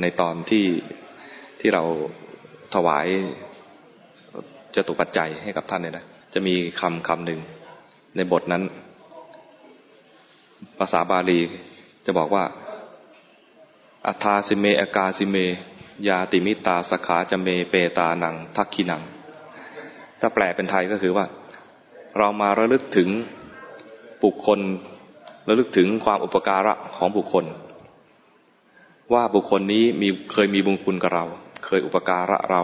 [0.00, 0.66] ในตอนที่
[1.60, 1.82] ที่เรา
[2.74, 3.06] ถวาย
[4.74, 7.40] จะตุปัจจัยให้กับท่านเนี่ยนะ จะมีคำคำหนึ่ง
[8.16, 8.62] ในบทนั้น
[10.78, 11.40] ภาษาบาลี
[12.06, 12.44] จะบอกว่า
[14.06, 15.36] อัธาสิเมอากาสิเม
[16.08, 19.02] ยาติมิตาสขาจะเมเปตานัง ทักขีนัง
[20.20, 21.24] ถ้าแปลเป็นไทยก็คือว่า
[22.18, 23.08] เรามาระลึกถึง
[24.22, 24.60] บุคคล
[25.48, 27.44] ระลึกถึงความอุปการะของบุคคล
[29.12, 31.24] ว่าบุคคลนี้มีเคยมีบุญคุณกับเรา
[31.64, 32.62] เคยอุปการะเรา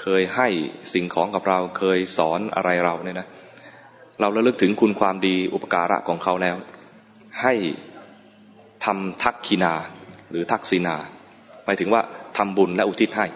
[0.00, 0.48] เคยให้
[0.92, 3.28] สิ่งของกับเราเคยสอนอะไรเราเนี่ยนะ
[4.20, 6.56] เราระลึกถึงคุณความดีอุปการะของเขาแล้ว
[7.42, 7.54] ให้
[8.84, 9.74] ทำทักขีนา
[10.30, 10.96] หรือทักษินา
[11.64, 12.02] หมายถึงว่า
[12.36, 13.26] ทำบุญและอุทิศให้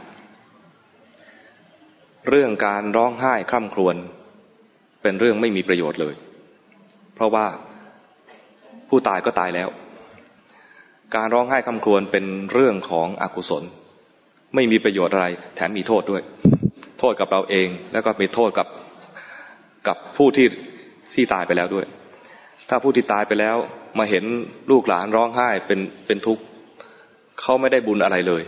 [2.28, 3.96] เรื่องการร้องไห้คร่ำครวญ
[5.02, 6.14] เป็นเรื่องไม่มีประโยชน์เลย
[7.14, 7.46] เพราะว่า
[8.88, 9.68] ผู้ตายก็ตายแล้ว
[11.16, 13.64] การร้องไห้คร่ำครวญเป็นเรื่องของอกุศล
[14.56, 16.22] ไม่มีประโยชน์อะไร แถมมีโทษด้วย
[16.98, 18.68] โทษกับเราเอง แล้วก็มีโทษกับ
[19.88, 20.46] กับผู้ที่
[21.14, 21.86] ที่ตายไปแล้วด้วย
[22.68, 23.56] ถ้าผู้ที่ตายไปแล้ว
[23.98, 24.24] มาเห็น
[24.70, 26.42] ลูกหลานร้องไห้เป็นเป็นทุกข์
[27.40, 28.42] เขาไม่ได้บุญอะไรเลย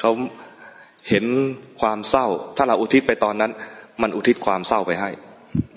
[0.00, 0.10] เขา
[1.08, 1.24] เห็น
[1.80, 3.52] ความเศร้า ถ้าเราอุทิศไปตอนนั้น
[4.02, 5.10] มันอุทิศความเศร้าไปให้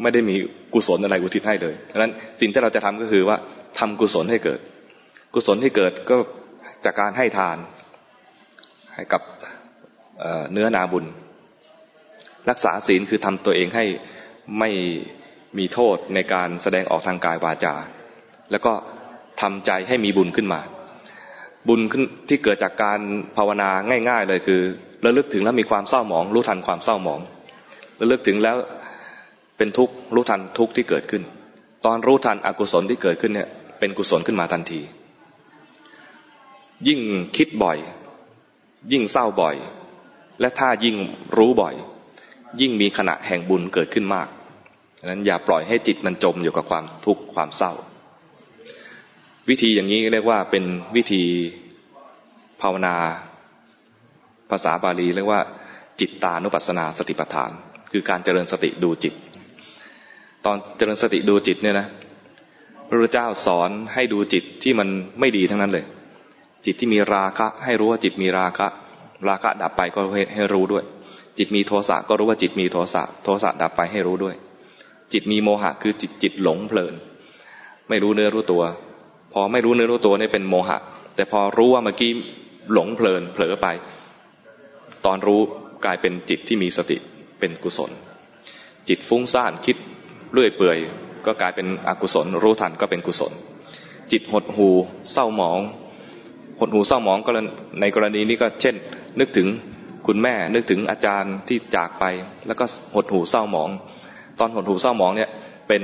[0.02, 0.36] ไม่ได้มี
[0.74, 3.38] กุศลอะไรอุทิศให้เลยดังนั้นสิ่งที่เราจะทำก็คือว่า
[3.80, 4.60] ทำกุศลให้เกิด
[5.34, 6.15] กุศลที่เกิดก็
[6.86, 7.58] จากการให้ทาน
[8.95, 9.21] ให้กับ
[10.52, 11.06] เนื้อนาบุญ
[12.49, 13.86] รักษาศีลคือทำตัวเองให้
[14.60, 14.69] ไม่
[15.58, 17.75] มีโทษในการแสดงออกทางกายวาจา
[18.52, 18.73] แล้วก็
[19.41, 20.60] ทำใจให้มีบุญขึ้นมา
[21.67, 22.99] บุญขึ้นที่เกิดจากการ
[23.38, 23.69] ภาวนา
[24.10, 24.62] ง่าย ๆ เลยคือ
[25.06, 27.19] ระลึกถึงแล้วมีความเศร้าหมอง รู้ทันความเศร้าหมอง
[28.02, 28.58] ระลึกถึงแล้ว
[29.58, 31.23] เป็นทุกข์รู้ทันทุกข์ที่เกิดขึ้น
[31.86, 33.49] ตอนรู้ทันอกุศลที่เกิดขึ้นเนี่ย
[33.80, 34.82] เป็นกุศลขึ้นมาทันที
[36.88, 36.99] ยิ่ง
[37.38, 37.78] คิดบ่อย
[38.92, 39.56] ยิ่งเศร้าบ่อย
[40.39, 40.96] และถ้ายิ่ง
[41.38, 41.76] รู้บ่อย
[42.62, 44.28] ยิ่งมีขณะแห่งบุญเกิดขึ้นมาก
[45.00, 47.74] ดังนั้นอย่าปล่อยให้จิตมันจมอยู่กับความทุกข์ความเศร้า
[49.50, 50.63] วิธีอย่างนี้เรียกว่าเป็น
[50.96, 51.24] วิธี
[52.62, 52.96] ภาวนา
[54.50, 55.42] ภาษาบาลีเรียกว่า
[56.00, 57.52] จิตตานุปัสสนาสติปัฏฐาน
[57.92, 59.13] คือการเจริญสติดูจิต
[60.46, 61.88] ตอนเจริญสติดูจิตเนี่ยนะ
[62.88, 64.88] พระพุทธเจ้าสอนให้ดูจิตที่มัน
[65.20, 65.86] ไม่ดีทั้งนั้นเลย
[66.65, 68.67] จิตที่มีราคะ ให้รู้ว่าจิตมีราคะ
[69.28, 70.00] ราคะดับไปก็
[70.36, 70.84] ให้รู้ด้วย
[71.38, 74.36] จิตมีโทสะก็รู้ว่าจิตมีโทสะโทสะดับไปให้รู้ด้วย
[75.13, 76.93] จิตมีโมหะคือจิตจิตหลงเพลิน
[77.89, 78.63] ไม่รู้เนื้อรู้ตัว
[79.34, 80.78] พอไม่รู้เนื้อรู้ตัวนี่เป็นโมหะ
[81.15, 82.12] แต่พอรู้ว่าเมื่อกี้
[82.74, 83.67] หลงเพลินเผลอไป
[85.06, 85.41] ตอนรู้
[85.86, 86.98] กลายเป็นจิตที่มีสติ
[87.39, 87.91] เป็นกุศล
[88.89, 89.78] จิตฟุ้งซ่านคิด
[90.34, 90.78] เรื่อยเปื่อย
[91.26, 93.34] ก็กลายเป็นอกุศล รู้ทันก็เป็นกุศล
[94.12, 94.69] จิตหดหู
[95.12, 95.60] เศร้าหมอง
[96.60, 97.32] หดหูเศร้าหมองก็
[97.82, 98.76] ในกรณีนี้ก็เช่น
[99.19, 99.48] นึกถึง
[100.08, 102.06] คุณแม่ นึกถึงอาจารย์ที่จากไป
[102.48, 103.69] แล้วก็หดหูเศร้าหมอง
[104.39, 105.30] ตอนหดหูเศร้าหมองเนี่ย
[105.67, 105.84] เป็น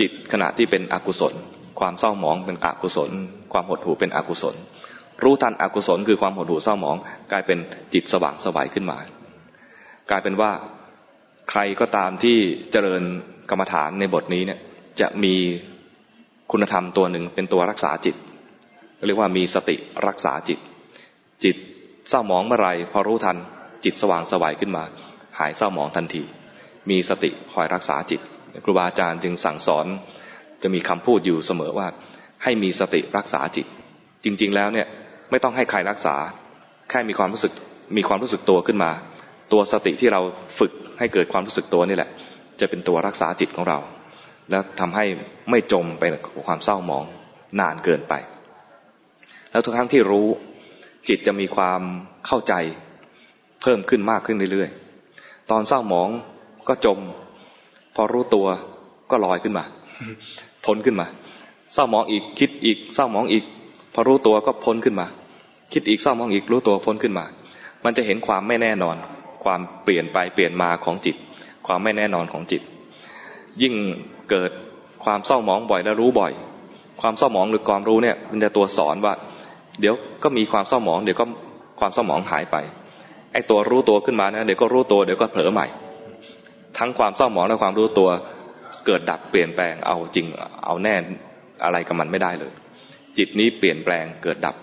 [0.00, 1.34] จิตขณะที่เป็นอกุศล
[1.80, 3.10] ความเศร้าหมองเป็นอกุศล
[3.52, 4.54] ความหดหูเป็นอกุศล
[5.22, 6.96] รู้ทันอกุศลคือความหดหูเศร้าหมอง
[7.32, 7.58] กลายเป็น
[7.94, 8.98] จิตสว่างสวายขึ้นมา
[10.10, 10.50] กลายเป็นว่า
[11.50, 12.36] ใครก็ตามที่
[12.72, 13.02] เจริญ
[13.50, 14.60] กรรมฐานในบทนี้เนี่ย
[15.00, 15.34] จะมี
[16.52, 18.16] คุณธรรมตัวหนึ่งเป็นตัวรักษาจิต
[19.06, 20.58] เรียกว่ามีสติรักษาจิต
[21.44, 21.56] จิต
[22.08, 23.36] เศร้าหมองเมื่อไรพอรู้ทัน
[23.84, 24.84] จิตสว่างสวายขึ้นมา
[25.38, 26.22] หายเศร้าหมองทันที
[26.90, 28.20] มีสติคอยรักษาจิต
[28.64, 29.86] ครูบาอาจารย์จึงสั่งสอน
[30.62, 31.86] จะมีคำพูดอยู่เสมอว่า
[32.42, 33.66] ให้มีสติรักษาจิต
[34.24, 34.86] จริง ๆ แล้วเนี่ย
[35.30, 36.16] ไม่ต้องให้ใครรักษา
[36.90, 37.52] แค่มีความรู้สึก
[37.96, 38.90] มีความรู้สึกตัวขึ้นมา
[39.52, 40.20] ตัวสติที่เรา
[40.58, 42.10] ฝึกให้เกิดความรู้สึกตัวนี่แหละ
[42.60, 43.78] จะเป็นตัวรักษาจิตของเรา
[44.50, 45.04] แล้วทำให้
[45.50, 47.04] ไม่จมไปกับความเศร้าหมอง
[47.60, 48.14] นานเกินไป
[49.54, 50.28] แล้วทุกครั้งที่รู้
[51.08, 51.80] จิตจะมีความ
[52.26, 52.54] เข้าใจ
[53.62, 56.08] เพิ่มขึ้นมากขึ้นเรื่อยๆ ตอนเศร้าหมอง
[56.68, 56.98] ก็จม
[57.94, 58.46] พอรู้ตัว
[59.10, 59.64] ก็ลอยขึ้นมา
[60.64, 61.06] พ้นขึ้นมา
[61.72, 63.44] เศร้าหมองอีกคิดอีกเศร้าหมองอีก
[63.94, 65.06] พอรู้ตัวก็พ้นขึ้นมา
[65.72, 67.24] คิดอีกเศร้าหมองอีกรู้ตัวพ้นขึ้นมา
[67.84, 68.96] มันจะเห็นความไม่แน่นอน
[69.44, 71.16] ความเปลี่ยนไปเปลี่ยนมาของจิต
[71.66, 72.62] ความไม่แน่นอนของจิต
[73.62, 73.74] ยิ่ง
[74.30, 74.50] เกิด
[75.04, 76.32] ความเศร้าหมองบ่อยแล้วรู้บ่อย
[77.00, 79.14] ความเศร้าหมองหรือความรู้เนี่ย มันจะตัวสอนว่า
[79.80, 81.24] เดี๋ยวก็มีความเศร้าหมอง เดี๋ยวก็
[81.80, 82.56] ความเศร้าหมองหายไป
[83.32, 85.66] ไอ้ตัวรู้ตัวขึ้นมานะ เดี๋ยวก็รู้ตัว เดี๋ยวก็เผลอใหม่
[86.78, 88.10] ทั้งความเศร้าหมองและความรู้ตัว
[88.86, 90.26] เกิดดับเปลี่ยนแปลง เอาจริง
[90.64, 90.94] เอาแน่
[91.64, 92.52] อะไรกับมันไม่ได้เลย
[93.18, 94.56] จิตนี้เปลี่ยนแปลงเกิดดับ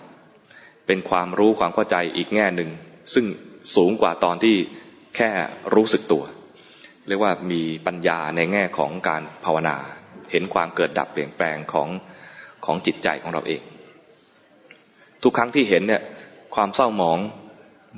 [0.86, 2.70] เป็นความรู้ความเข้าใจอีกแง่หนึ่ง
[3.14, 3.26] ซึ่ง
[3.76, 4.56] สูงกว่าตอนที่
[5.16, 5.30] แค่
[5.74, 6.24] รู้สึกตัว
[7.08, 9.76] เรียกว่ามีปัญญาในแง่ของการภาวนา
[10.30, 11.88] เห็นความเกิดดับเปลี่ยนแปลงของ
[12.64, 13.62] ของจิตใจของเราเอง
[15.22, 16.02] ทุกครั้งที่เห็นเนี่ย
[16.54, 17.18] ความเศร้าหมอง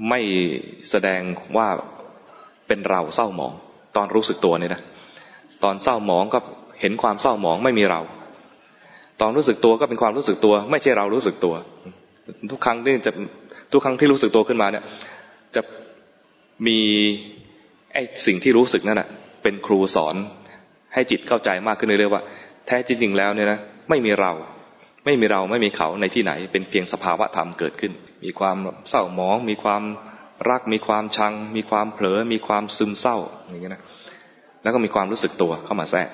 [0.09, 0.21] ไม่
[0.91, 1.21] แสดง
[1.57, 1.69] ว่า
[2.67, 3.53] เป็นเราเศร้าหมอง
[3.97, 4.83] ตอนรู้สึกตัวเนี่ยนะ
[5.65, 6.39] ตอนเศร้าหมองก็
[6.81, 8.01] เห็นความเศร้าหมองไม่มีเรา
[9.21, 11.55] ตอนรู้สึกตัวก็เป็นความรู้สึกตัว ไม่ใช่เรารู้สึกตัว
[12.51, 13.13] ทุกครั้งที่จะ
[13.73, 14.85] ทุกครั้งที่รู้สึกตัวขึ้นมาเนี่ย
[15.55, 15.63] จะ
[16.67, 16.79] มี
[17.93, 19.09] ไอ้สิ่งที่รู้สึกนั่นแหะ
[19.43, 20.15] เป็นครูสอน
[20.95, 22.23] ให้จิตเข้าใจมากขึ้นเรื่อยๆว่า
[22.67, 23.59] แท้จริงๆแล้วเนี่ยนะ
[23.91, 24.33] ไม่มีเรา
[25.05, 27.93] ไม่มีเราไม่มีเขาในที่ไหน เป็นเพียงสภาวะธรรมเกิดขึ้น
[28.25, 28.57] มีความ
[28.90, 29.83] เศร้าหมอง มีความ
[30.51, 33.17] รัก มีความชัง มีความเผลอ มีความซึมเศร้า
[33.49, 33.83] อย่างเงี้ยนะ
[34.62, 36.09] แล้วก็มีความรู้สึกตัวเข้ามาแทรก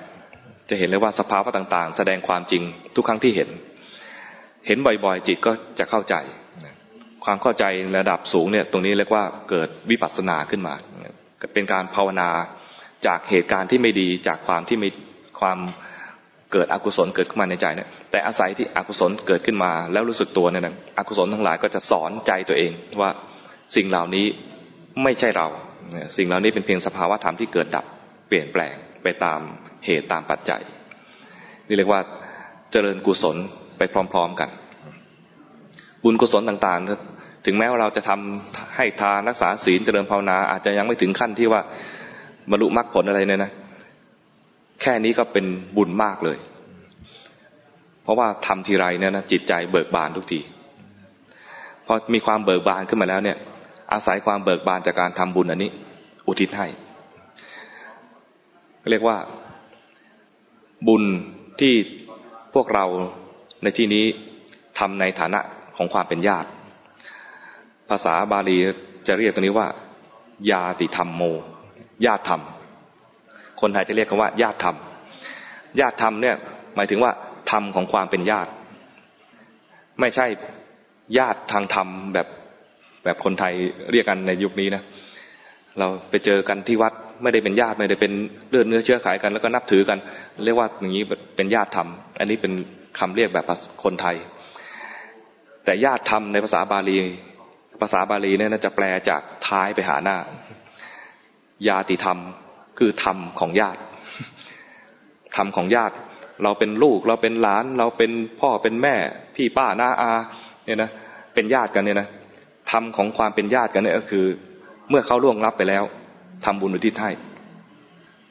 [0.71, 2.63] จะเห็นเลยว่าสภาวะต่างๆ แสดงความจริง
[2.97, 3.49] ทุกครั้งที่เห็น
[4.67, 6.15] เห็นบ่อยๆ จิตก็จะเข้าใจ
[7.25, 7.65] ความเข้าใจ
[7.99, 10.75] ระดับสูงเนี่ยตรงนี้เรียกว่าเกิดวิปัสสนาขึ้นมา
[11.55, 12.29] เป็นการภาวนา
[13.07, 14.89] จากเหตุการณ์ที่ไม่ดีจากความที่มี
[15.41, 15.59] ความ
[16.53, 23.11] เกิดอกุศลเกิดขึ้นมาในใจเนี่ยแต่อาศัยที่อกุศลเกิดขึ้นมา แล้วรู้สึกตัวเนี่ยนะอกุศลทั้งหลายก็จะสอนใจตัวเองว่า
[23.77, 24.27] สิ่งเหล่านี้
[25.03, 25.47] ไม่ใช่เรา
[26.17, 27.85] สิ่งเหล่านี้เป็นเพียงสภาวะธรรมที่เกิดดับ
[28.29, 29.41] เปลี่ยนแปลงไปตาม
[29.85, 30.63] เหตุตามปัจจัย
[31.67, 32.01] นี่เรียกว่า
[32.73, 33.37] เจริญกุศล
[33.79, 34.49] ไปพร้อม ๆกัน
[36.03, 41.61] บุญกุศลต่างๆ ถึงแม้ว่าเราจะทำให้ทานรักษาศีลเจริญภาวนา อาจจะยังไม่ถึงขั้นที่ว่า
[42.51, 43.53] บรรลุมรรคผลอะไรเนี่ยนะ
[44.83, 45.45] แค่นี้ก็เป็น
[45.77, 46.39] บุญมากเลย
[48.03, 50.41] เพราะว่าทำทีไรเนี่ยนะจิตใจเบิกบานทุกที
[51.87, 53.39] พอมีความเบิกบานขึ้นมาแล้วเนี่ย
[53.93, 55.71] อาศัยความเบิกบานจากการทำบุญอันนี้
[56.27, 56.67] อุทิศให้
[58.91, 59.17] เรียกว่า
[60.89, 61.05] บุญ
[61.61, 61.75] ที่
[62.55, 62.85] พวกเรา
[63.63, 64.05] ในที่นี้
[64.79, 65.41] ทำในฐานะ
[65.77, 66.49] ของความเป็นญาติ
[67.89, 68.59] ภาษาบาลี
[69.07, 69.69] จะเรียกตรงนี้ว่า
[70.51, 71.23] ญาติธรรมโม
[72.07, 72.43] ญาติธรรม
[73.61, 74.77] คนไทยจะเรียกคำว่าญาติธรรม
[75.81, 76.37] ญาติธรรมเนี่ย
[76.77, 77.13] หมายถึงว่า
[77.51, 78.51] ธรรมของความเป็นญาติ
[80.01, 80.27] ไม่ใช่
[81.19, 82.27] ญาติทางธรรมแบบ
[83.05, 83.55] แบบคนไทย
[83.93, 84.83] เรียกกันในยุคนี้นะ
[85.79, 86.93] เราไปเจอกันที่วัด
[87.23, 88.13] ไม่ได้เป็นญาติไม่ได้เป็น
[88.51, 89.99] เลือดเนื้อเชื้อขายกัน แล้วก็นับถือกัน
[90.45, 91.05] เรียกว่าอย่างนี้
[91.37, 91.89] เป็นญาติธรรม
[92.19, 92.53] อันนี้เป็น
[92.99, 93.45] คำเรียกแบบ
[93.85, 94.17] คนไทย
[95.65, 96.97] แต่ญาติธรรมในภาษาบาลี
[97.83, 100.17] ภาษาบาลีเนี่ยจะแปลจากท้ายไปหาหน้า
[101.69, 102.19] ญาติธรรม
[102.79, 103.81] คือธรรมของญาติ
[105.37, 105.95] ธรรมของญาติ
[106.43, 108.11] เราเป็นลูกเราเป็นหลาน เราเป็น
[108.41, 108.95] พ่อเป็นแม่
[109.37, 110.13] พี่ป้าน้าอา
[110.65, 110.91] เนี่ยนะ
[111.35, 112.09] เป็นญาติกันเนี่ยนะ
[112.71, 114.27] ธรรมของความเป็นญาติกันเนี่ยก็คือ
[114.89, 115.85] เมื่อเขาล่วงลับไปแล้ว
[116.45, 117.11] ทำบุญอุทิศให้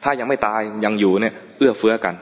[0.02, 2.14] ถ้ายังไม่ตายยังอยู่เนี่ยเอื้อเฟื้อกัน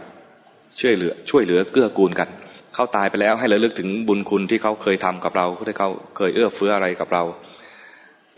[0.80, 2.28] ช่วยเหลือ ช่วยเหลือเกื้อกูลกัน
[2.74, 7.22] เขาตายไปแล้วให้เราลึกถึงบุญคุณที่เขาเคยทำกับเราที่เขาเคยเอื้อเฟื้ออะไรกับเรา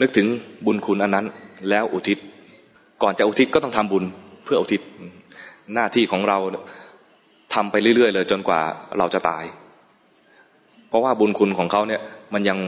[0.00, 0.26] นึกถึง
[0.66, 1.26] บุญคุณอันนั้น
[1.68, 2.18] แล้วอุทิศ
[3.02, 4.04] ก่อนจะอุทิศก็ต้องทำบุญ
[4.44, 4.80] เพื่ออุทิศ
[5.74, 6.38] หน้าที่ของเรา
[7.54, 8.60] ทำไปเรื่อยๆเลย จนกว่า
[8.98, 9.44] เราจะตาย
[10.88, 12.00] เพราะว่าบุญคุณของเขาเนี่ย
[12.34, 12.58] มันยัง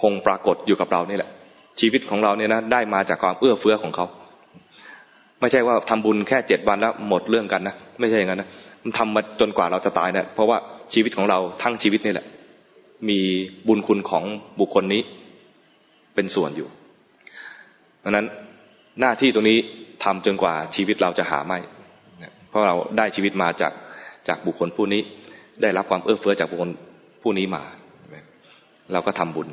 [0.00, 1.30] คงปรากฏอยู่กับเรานี่แหละ
[1.80, 4.06] ชีวิตของเราเนี่ยนะได้มาจากความเอื้อเฟื้อของเขา
[5.40, 8.48] ไม่ใช่ว่าทำบุญแค่เจ็ดวันแล้วหมดเรื่องกันนะไม่ใช่อย่างนั้นนะ
[8.82, 10.58] มันทำมาจนกว่าเราจะตายเนะี่ยเพราะว่า
[10.92, 12.26] ชีวิตของเราทั้งชีวิตนี่แหละ
[13.08, 13.18] มี
[13.68, 14.24] บุญคุณของ
[14.60, 15.02] บุคคลนี้
[16.14, 16.68] เป็นส่วนอยู่
[18.04, 18.26] ดังนั้น
[19.00, 19.58] หน้าที่ตรงนี้
[20.04, 21.58] ทำจนกว่าชีวิตเราจะหาไม่
[22.48, 23.72] เพราะเราได้ชีวิตมาจาก
[24.28, 25.02] จากบุคคลผู้นี้
[25.62, 26.70] ได้รับความเอื้อเฟื้อจากบุคคล
[27.22, 27.62] ผู้นี้มา
[28.92, 29.48] เราก็ทำบุญ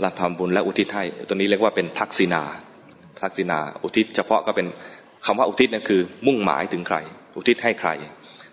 [0.00, 2.42] เราทำบุญและอุทิศให้ตัวนี้เรียกว่าเป็นทักษิณา
[3.20, 4.66] ทักษิณา อุทิศเฉพาะก็เป็น
[5.26, 6.96] คำว่าอุทิศนี่นคือ มุ่งหมายถึงใคร
[7.36, 7.90] อุทิศให้ใคร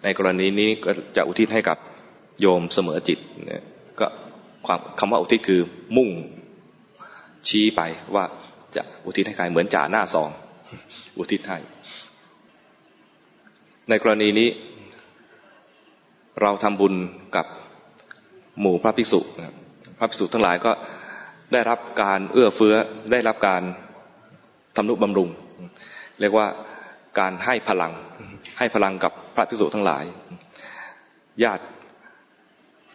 [0.03, 1.77] ในกรณีนี้ก็จะอุทิศให้กับ
[2.41, 3.63] โยมเสมอจิตเนี่ย
[3.99, 4.07] ก็
[4.65, 5.61] ความคำว่าอุทิศคือ
[5.97, 6.09] มุ่ง
[7.47, 7.81] ชี้ไป
[8.15, 8.25] ว่า
[8.77, 10.29] จะอุทิศให้ใครเหมือนจ่าหน้าซอง
[11.17, 11.57] อุทิศให้
[13.89, 14.49] ในกรณีนี้
[16.41, 16.93] เราทำบุญ
[17.35, 17.45] กับ
[18.59, 19.19] หมู่พระภิกษุ
[19.97, 20.71] พระภิกษุทั้งหลายก็
[21.53, 22.75] ได้รับการเอื้อเฟื้อ
[23.11, 23.61] ได้รับการ
[24.75, 25.29] ทำนุบำรุง
[26.19, 26.47] เรียกว่า
[27.19, 27.93] การให้พลัง
[28.57, 30.03] ให้พลังกับพระภิกษุทั้งหลาย
[31.43, 31.63] ญาติ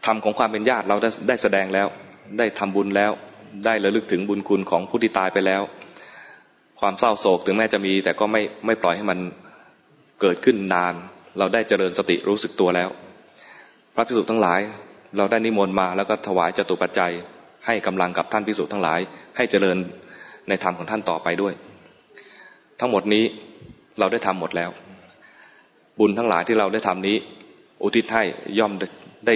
[0.07, 1.87] ธรรมของความเป็นญาติเราได้ได้แสดงแล้ว
[2.39, 3.13] ได้ทำบุญแล้ว
[3.65, 5.63] ได้ระลึกถึงบุญคุณของผู้ที่ตายไปแล้ว
[6.81, 9.19] ความเศร้าโศกถึงแม้จะมี แต่ก็ไม่ไม่ปล่อยให้มัน
[10.21, 10.95] เกิดขึ้นนาน
[11.39, 12.89] เราได้เจริญสติรู้สึกตัวแล้ว
[13.95, 14.61] พระภิกษุทั้งหลาย
[15.17, 17.13] เราได้นิมนต์มาแล้วก็ถวายจตุปัจจัย
[17.67, 19.01] ให้กำลังกับท่านภิกษุทั้งหลาย
[19.37, 19.77] ให้เจริญ
[20.49, 21.55] ในธรรมของท่านต่อไปด้วย
[22.81, 23.25] ทั้งหมดนี้
[23.99, 24.71] เราได้ทำหมดแล้ว
[25.99, 27.17] บุญทั้งหลายที่เราได้ทำนี้
[27.83, 28.25] อุทิศให้
[28.59, 28.73] ย่อม
[29.27, 29.35] ได้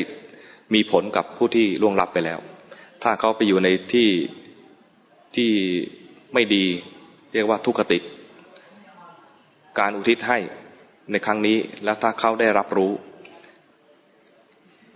[0.75, 2.39] มีผลกับผู้ที่ล่วงลับไปแล้ว
[3.09, 4.09] ถ้าเขาไปอยู่ในที่
[5.37, 5.51] ที่
[6.35, 6.65] ไม่ดี
[7.33, 7.99] เรียกว่าทุกขติ
[9.79, 10.39] การอุทิศให้
[11.11, 12.93] ในครั้งนี้แล้วถ้าเขาได้รับรู้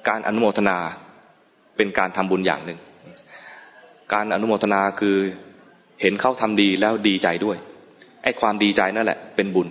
[0.09, 0.79] การอนุโมทนา
[1.77, 2.79] เป็นการทำบุญอย่างหนึ่ง
[4.15, 5.17] การอนุโมทนาคือ
[6.01, 7.57] เห็นเขาทำดีแล้วดีใจด้วย
[8.23, 9.69] ไอ้ความดีใจนั่นแหละเป็นบุญ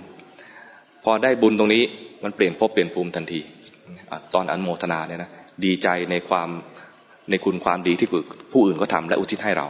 [1.03, 1.83] พอได้บุญตรงนี้
[2.23, 3.39] มันเปลี่ยนภพเปลี่ยนภูมิทันที
[4.33, 5.31] ตอนอนุโมทนาเนี่ยนะ
[5.65, 6.49] ดีใจในความ
[7.29, 8.07] ในคุณความดีที่
[8.51, 9.67] ผู้อื่นก็ทำและอุทิศให้เรา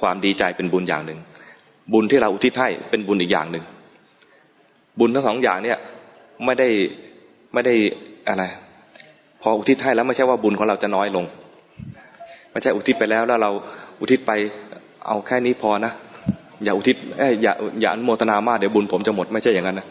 [0.00, 1.18] ความดีใจเป็นบุญอย่างหนึ่ง
[1.92, 3.64] บุญที่เราอุทิศให้เป็นบุญอีกอย่างหนึ่ง
[4.98, 5.78] บุญทั้งสองอย่างเนี่ย
[6.44, 6.68] ไม่ได้
[7.54, 7.74] ไม่ได้
[8.28, 8.44] อะไร
[9.42, 11.24] พออุทิศให้แล้วไม่ใช่ว่าบุญของเราจะน้อยลง
[12.52, 13.50] ไม่ใช่อุทิศไปแล้วแล้วเรา
[14.00, 14.32] อุทิศไป
[15.06, 15.92] เอาแค่นี้พอนะ
[16.64, 16.96] อย่าอุทิศ
[17.42, 19.86] อย่าอย่าอนุโมทนามากเดี๋ยวบุญผมจะหมดไม่ใช่อย่างนั้นนะ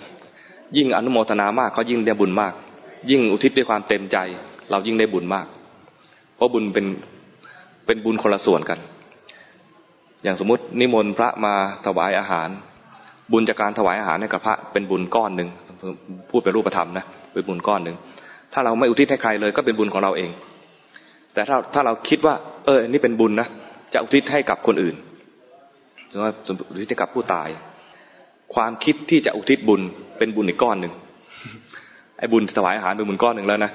[0.78, 2.54] ยิ่งอนุโมทนามากเขายิ่งได้บุญมาก
[3.10, 4.18] ยิ่งอุทิศด้วยความเต็มใจ
[4.72, 5.48] เรายิ่งได้บุญมาก
[6.44, 6.86] ราะบุญเป็น
[7.86, 8.80] เป็นบุญคนละส่วนกัน
[10.24, 11.54] อย่างสมมตินิมนต์พระมา
[11.86, 12.50] ถวายอาหาร
[13.32, 15.50] บุญจากการถวายอาหารให้กับพระเป็นบุญก้อนหนึ่ง
[16.30, 17.96] พูดเป็นรูปธรรมนะเป็นบุญก้อนหนึ่ง
[18.54, 20.32] ถ้าเราไม่อุทิศให้ใครเลยก็เป็นบุญของเราเอง
[21.34, 22.36] แต่ถ้าถ้าเราคิดว่า
[22.66, 23.48] เออนี่เป็นบุญนะ
[23.94, 24.96] จะอุทิศให้กับคนอื่น
[26.10, 26.32] หรือว่า
[26.70, 27.50] อุทิศให้กับผู้ตาย
[28.56, 29.82] ความคิดที่จะอุทิศบุญ
[30.18, 30.94] เป็นบุญอีกก้อนหนึ่ง
[32.20, 33.72] ไอ้บุญถวายอาหารเป็นบุญก้อนหนึ่งแล้วนะ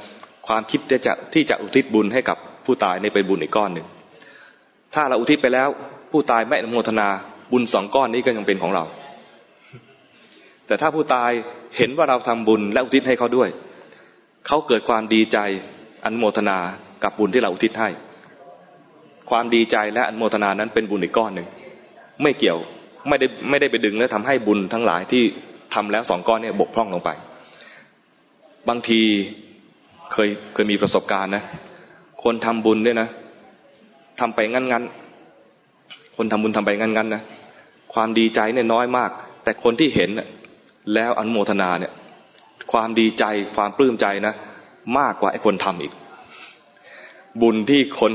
[0.46, 2.38] ความคิดที่จะที่จะอุทิศบุญให้กับ
[2.68, 3.86] ผู้ตายในเป็นบุญอีกก้อนหนึ่ง
[4.94, 5.68] ถ้าเราอุทิศไปแล้ว
[6.12, 7.08] ผู้ตายไม่อนุโมทนา
[7.52, 8.84] บุญสองก้อนนี้ก็ยังเป็นของเรา
[10.66, 11.30] แต่ถ้าผู้ตาย
[11.76, 13.48] เห็นว่าเราทำบุญและอุทิศให้เขาด้วย
[14.46, 15.38] เขาเกิดความดีใจ
[16.04, 16.58] อนุโมทนา
[17.02, 17.88] กับบุญที่เราอุทิศให้
[19.30, 21.46] ความดีใจและอนุโมทนานั้นเป็นบุญอีกก้อนหนึ่ง
[22.22, 22.58] ไม่เกี่ยว
[23.08, 25.24] ไม่ได้ไม่ได้ไปดึงและทำให้บุญทั้งหลายที่
[25.74, 27.10] ทำแล้วสองก้อนนี้บกพร่องลงไป
[28.68, 29.00] บางที
[30.12, 31.44] เคยเคยมีประสบการณ์นะ
[32.22, 33.08] คนทำบุญเนี่ยนะ
[34.20, 34.84] ทำไปงั้นงั้น
[36.16, 37.22] คนทำบุญทำไปงั้นงั้นนะ
[37.94, 39.10] ความดีใจเนี่ยน้อยมาก
[39.44, 40.10] แต่คนที่เห็น
[40.94, 41.92] แล้วอนุโมทนาเนี่ย
[42.72, 43.24] ความดีใจ
[43.56, 44.34] ความปลื้มใจนะ
[44.98, 45.92] มากกว่าไอ้คนทำอีก
[47.42, 48.12] บุญที่คน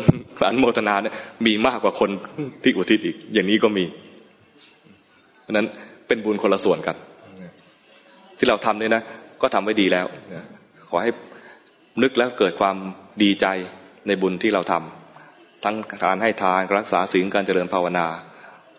[0.47, 2.09] อนุโมทนาเนี่ยมีมากกว่าคน
[2.63, 3.85] ที่อุทิศอีก อย่างนี้ก็มี
[5.41, 5.67] เพราะนั้น
[6.07, 6.95] เป็นบุญคนละส่วนกัน
[8.37, 9.03] ที่เราทำเนี่ยนะ
[9.41, 10.05] ก็ทำไว้ดีแล้ว
[10.89, 11.11] ขอให้
[12.01, 12.75] นึกแล้วเกิดความ
[13.23, 13.47] ดีใจ
[14.07, 18.07] ในบุญที่เราทำทั้งการให้ทานรักษาศีลการเจริญภาวนา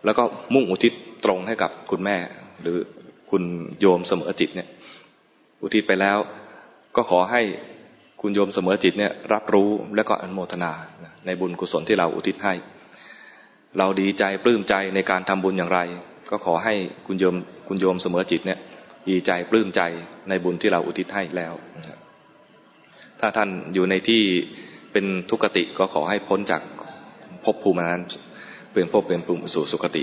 [0.05, 0.23] แล้วก็
[0.55, 0.93] มุ่งอุทิศ
[1.25, 2.17] ตรงให้กับคุณแม่
[2.63, 2.79] หรือ
[3.31, 3.43] คุณ
[3.81, 4.69] โยมเสมอจิตเนี่ย
[5.63, 6.19] อุทิศไปแล้ว
[6.97, 7.43] ก็ขอให้
[8.21, 10.73] คุณโยมเสมอจิตเนี่ยรับรู้และก็อนุโมทนา
[11.27, 12.55] ในบุญกุศลที่เราอุทิศให้
[13.79, 15.81] เราดีใจปลื้มใจในการทำบุญอย่างไร
[16.31, 16.75] ก็ขอให้
[17.07, 17.37] คุณโยม
[17.69, 18.59] คุณโยมเสมอจิตเนี่ย
[19.09, 19.83] ดีใจปลื้มใจ
[20.29, 21.55] ในบุญที่เราอุทิศให้แล้ว
[23.21, 24.23] ถ้าท่านอยู่ในที่
[24.95, 26.63] เป็นทุกติก็ขอให้พ้นจาก
[27.45, 28.03] ภพภูมินั้น
[28.71, 30.03] เปลี่ยนภพเป็นภูมิสู่สุขติ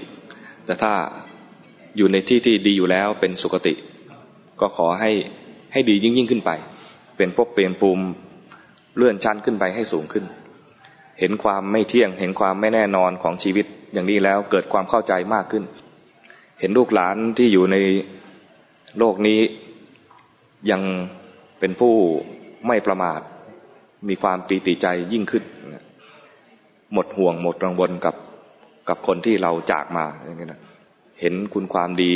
[0.66, 0.94] แต่ถ้า
[1.98, 3.74] อยู่ในที่ที่ดีอยู่แล้วเป็นสุขติ
[4.60, 5.12] ก็ขอให้
[5.74, 6.52] ให้ดียิ่งยิ่งขึ้นไป
[7.18, 8.04] เป็นภพเปลี่ยนภูมิ
[8.98, 10.26] เลื่อนชั้นขึ้นไปให้สูงขึ้น
[11.20, 15.64] เห็นความไม่เที่ยงเห็นความไม่แน่นอนของชีวิตอย่างนี้แล้วเกิดความเข้าใจมากขึ้น
[16.60, 17.78] เห็นลูกหลานที่อยู่ใน
[19.00, 19.40] โลกนี้
[20.72, 20.82] ยัง
[21.60, 21.94] เป็นผู้
[22.68, 23.22] ไม่ประมาท
[24.10, 25.44] มีความปีติใจยิ่งขึ้น
[26.94, 28.16] หมดห่วงหมดรังวลกับ
[28.90, 30.62] กับคนที่เราจากมาอย่างนี้นะ
[31.20, 32.16] เห็นคุณความดี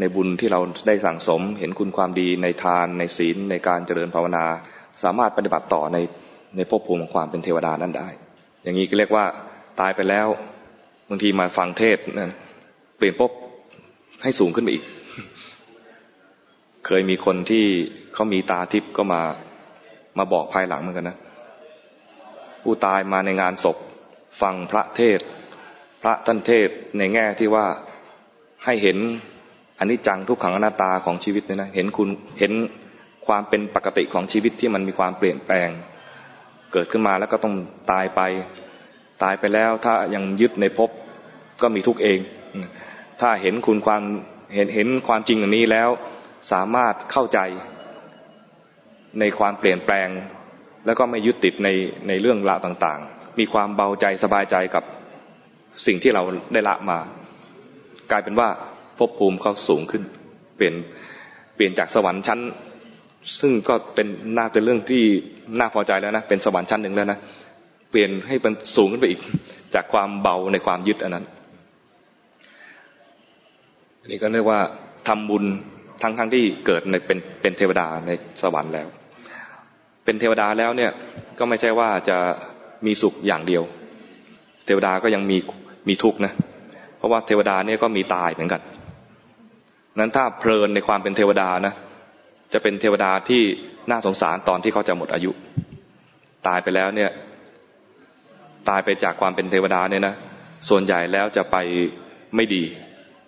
[0.00, 4.44] ในบุญที่เราได้สั่งสม เห็นคุณความดีในทานในศีลในการเจริญภาวนา
[5.02, 5.98] สามารถปฏิบัติต่อใน
[6.56, 8.08] ในภพภูมิของความเป็นเทวดานั้นได้
[8.62, 9.24] อย่างนี้ก็เรียกว่า
[9.80, 10.28] ตายไปแล้ว
[11.08, 12.32] บางทีมาฟังเทศนั่น
[12.96, 13.30] เปลี่ยนภพ
[14.22, 14.84] ให้สูงขึ้นไปอีก
[16.86, 17.64] เคยมีคนที่
[18.14, 19.22] เขามีตาทิพย์ก็มา
[20.18, 21.16] มาบอกภายหลังเหมือนกันนะ
[22.62, 23.76] ผู้ตายมาในงานศพ
[24.42, 25.20] ฟังพระเทศ
[26.02, 27.66] พระท่านเทศในแง่ที่ว่า
[28.64, 28.98] ให้เห็น
[29.78, 32.08] อันนี้จังทุกขังอนัตตาของชีวิตเนี่ยนะเห็นคุณ
[32.38, 32.52] เห็น
[33.26, 35.70] ความเป็นปกติของชีวิตที่มันมีความเปลี่ยนแปลง
[36.72, 37.54] เกิดขึ้นมาแล้วก็ต้อง
[37.92, 38.20] ตายไป
[39.22, 40.90] ตายไปแล้วถ้ายังยึดในภพ
[41.62, 42.18] ก็มีทุกเอง
[43.20, 44.02] ถ้าเห็นคุณความ
[44.54, 45.88] เห็นเห็นความจริงอย่างนี้แล้ว
[46.52, 47.38] สามารถเข้าใจ
[49.20, 50.08] ในความเปลี่ยนแปลง
[50.86, 51.68] แล้วก็ไม่ยึดติดใน
[52.08, 54.84] ในเรื่องราวต่างๆ มีความเบาใจสบายใจกับ
[55.86, 56.98] สิ่งที่เราได้ละมา
[58.10, 58.48] กลายเป็นว่า
[58.98, 60.02] ภพภูมิเขาสูงขึ้น
[60.56, 60.74] เปลี่ยน
[61.54, 62.40] เปลี่ยนจากสวรรค์ชั้น
[63.40, 64.06] ซึ่งก็เป็น
[64.36, 65.02] น่าเป็นเรื่องที่
[65.58, 67.18] น่าพอใจแล้วนะเป็นสวรรค์ชั้นหนึ่งแล้วนะ
[67.90, 69.20] เปลี่ยนให้มันสูงขึ้นไปอีก
[69.74, 71.24] จากความเบาในความยึดอันนั้น
[74.06, 74.60] นนี้ก็เรียกว่า
[75.08, 75.44] ทำบุญ
[76.02, 78.10] ทั้งทั้งที่เกิดในเป็นเป็นเทวดาใน
[78.42, 78.88] สวรรค์แล้ว
[80.04, 80.90] เป็นเทวดาแล้วเนี่ย
[81.38, 82.16] ก็ไม่ใช่ว่าจะ
[82.86, 83.62] มีสุขอย่างเดียว
[84.66, 85.38] เทวดาก็ยังมี
[85.88, 86.32] มีทุกข์นะ
[86.96, 88.62] เพราะว่าเทวดาเนี่ยก็มีตายเหมือนกัน
[89.98, 91.74] นั้นถ้าเพลินในความเป็นเทวดานะ
[92.52, 93.42] จะเป็นเทวดาที่
[93.90, 95.30] น่าสงสารตอนที่เขาจะหมดอายุ
[96.46, 97.10] ตายไปแล้วเนี่ย
[98.68, 100.14] ตายไปจากความเป็นเทวดาเนี่ยนะ
[100.68, 101.56] ส่วนใหญ่แล้วจะไป
[102.36, 102.62] ไม่ดี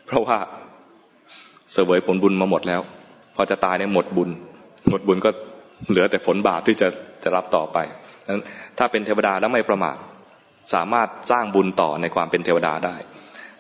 [0.07, 0.39] เพราะว่า
[1.73, 2.81] เสวยผลบุญมาหมดแล้ว
[3.37, 4.31] พอจะตายเนี่ยหมดบุญ
[4.91, 5.31] หมดบุญก็
[5.89, 6.89] เหลือแต่ผลบาปที่จะ
[7.23, 7.79] จะรับต่อไป
[8.29, 8.45] นั้น
[8.79, 9.97] ถ้าเป็นเทวดาแล้วไม่ประมาท
[10.75, 12.97] สามารถสร้างบุญต่อในความเป็นเทวดาได้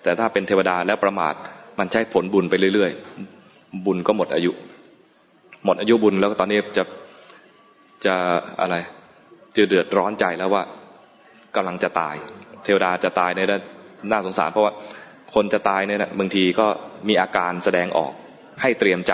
[0.02, 1.34] แต่ถ้าเป็นเทวดาแล้วประมาท
[1.78, 4.52] มันใช้ผลบุญไปเรื่อยๆ บุญก็หมดอายุ
[5.64, 6.84] หมดอายุบุญแล้วตอนนี้จะ
[8.06, 8.14] จะ
[8.60, 8.76] อะไร
[9.56, 10.62] จะเดือดร้อนใจแล้วว่า
[11.56, 12.14] กำลังจะตาย
[12.64, 13.40] เทวดาจะตายใน
[14.10, 14.72] น่าสงสารเพราะว่า
[15.34, 16.66] คนจะตายเนี่ยนะบางทีก็
[17.08, 18.12] มีอาการแสดงออก
[18.62, 19.12] ให้เตรียมใจ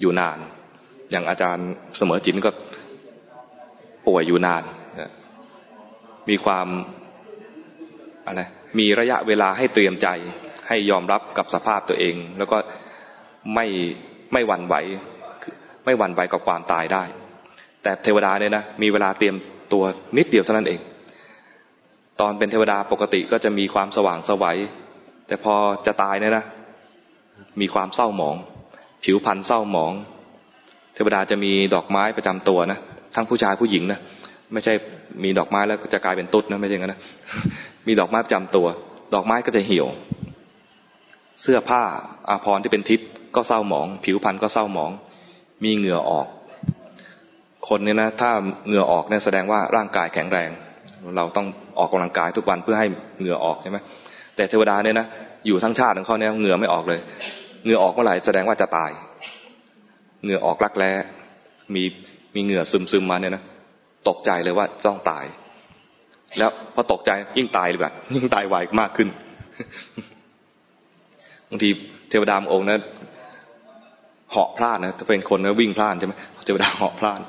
[0.00, 0.38] อยู่นาน
[1.14, 2.50] อย่างอาจารย์เสมอจินก็
[4.06, 4.62] ป่วยอยู่นาน
[6.28, 6.66] มีความ
[8.26, 8.42] อะไร
[8.78, 10.08] มีระยะเวลาให้เตรียมใจ
[10.68, 12.58] ให้ยอมรับกับสภาพตัวเอง แล้วก็
[13.54, 13.66] ไม่
[14.32, 14.74] ไม่หวั่นไหว
[15.84, 17.02] ไม่หวั่นไหวกับความตายได้
[17.82, 19.36] แต่เทวดาเนี่ยนะมีเวลาเตรียม
[19.72, 19.84] ตัว
[20.16, 20.80] นิดเดียวเท่านั้นเอง
[22.20, 24.58] ตอนเป็นเทวดาปกติก็จะมีความสว่างสวัย
[25.26, 25.54] แต่พอ
[25.86, 26.44] จะตายเนี่ยนะ
[27.60, 28.36] มีความเศร้าหมอง
[29.04, 29.92] ผิวพรรณเศร้าหมอง
[30.94, 32.78] เทวดาจะมีดอกไม้ประจำตัวนะ
[33.14, 34.00] ทั้งผู้ชายผู้หญิงนะ
[34.52, 34.72] ไม่ใช่
[35.24, 37.00] มีดอกไม้แล้วจะกลายเป็นตุ๊ดนะไม่ใช่งั้นนะ
[37.86, 38.66] มีดอกไม้ประจำตัว
[39.14, 39.88] ดอกไม้ก็จะเหี่ยว
[41.42, 41.82] เสื้อผ้า
[42.28, 44.90] อาภรณ์ที่เป็นทิพย์ก็เศร้าหมอง ผิวพรรณก็เศร้าหมอง
[45.64, 46.26] มีเหงื่อออก
[47.68, 48.30] คนเนี่ยนะ ถ้า
[48.66, 50.50] เหงื่อออกเนี่ยแสดงว่าร่างกายแข็งแรง
[51.16, 51.46] เราต้อง
[51.78, 52.86] ออกกำลังกายทุกวันเพื่อให้
[53.18, 53.78] เหงื่อออกใช่ไหม
[54.36, 55.06] แต่เทวดาเนี่ยนะ
[55.46, 57.00] อยู่ทั้งชาติของเขาเนี่ยเหงื่อไม่ออกเลย
[57.64, 58.90] เหงื่อออกเมื่อไหร่แสดงว่าจะตาย
[60.24, 60.92] เหงื่อออกรักแร้
[61.74, 61.84] มี
[62.34, 63.42] มีเหงื่อซึมซึมมาเนี่ยนะ
[64.08, 65.24] ตกใจเลยว่าต้องตาย
[66.38, 69.08] แล้วพอตกใจยิ่งตายเลยแบบยิ่งตายไวมากขึ้น
[71.48, 71.68] บางที
[72.08, 72.80] เทวดามองค์นะ
[74.30, 76.14] เหาะพลาดนะถ้าเป็นคนนะวิ่งพลาดใช่ไหม
[76.44, 77.20] เทวดาเหาะพลาด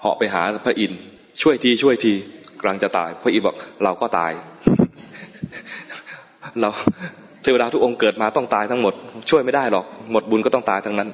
[0.00, 1.00] เหาะไปหาพระอินทร์
[1.42, 2.12] ช่วยทีช่วยที
[2.60, 4.32] กำลังจะตาย พระอินทร์บอกเราก็ตาย
[6.60, 6.70] เรา
[7.42, 8.94] เทวดาทุกองค์เกิดมาต้องตายทั้งหมด
[9.30, 11.08] ช่วยไม่ได้หรอก หมดบุญก็ต้องตายทั้งนั้น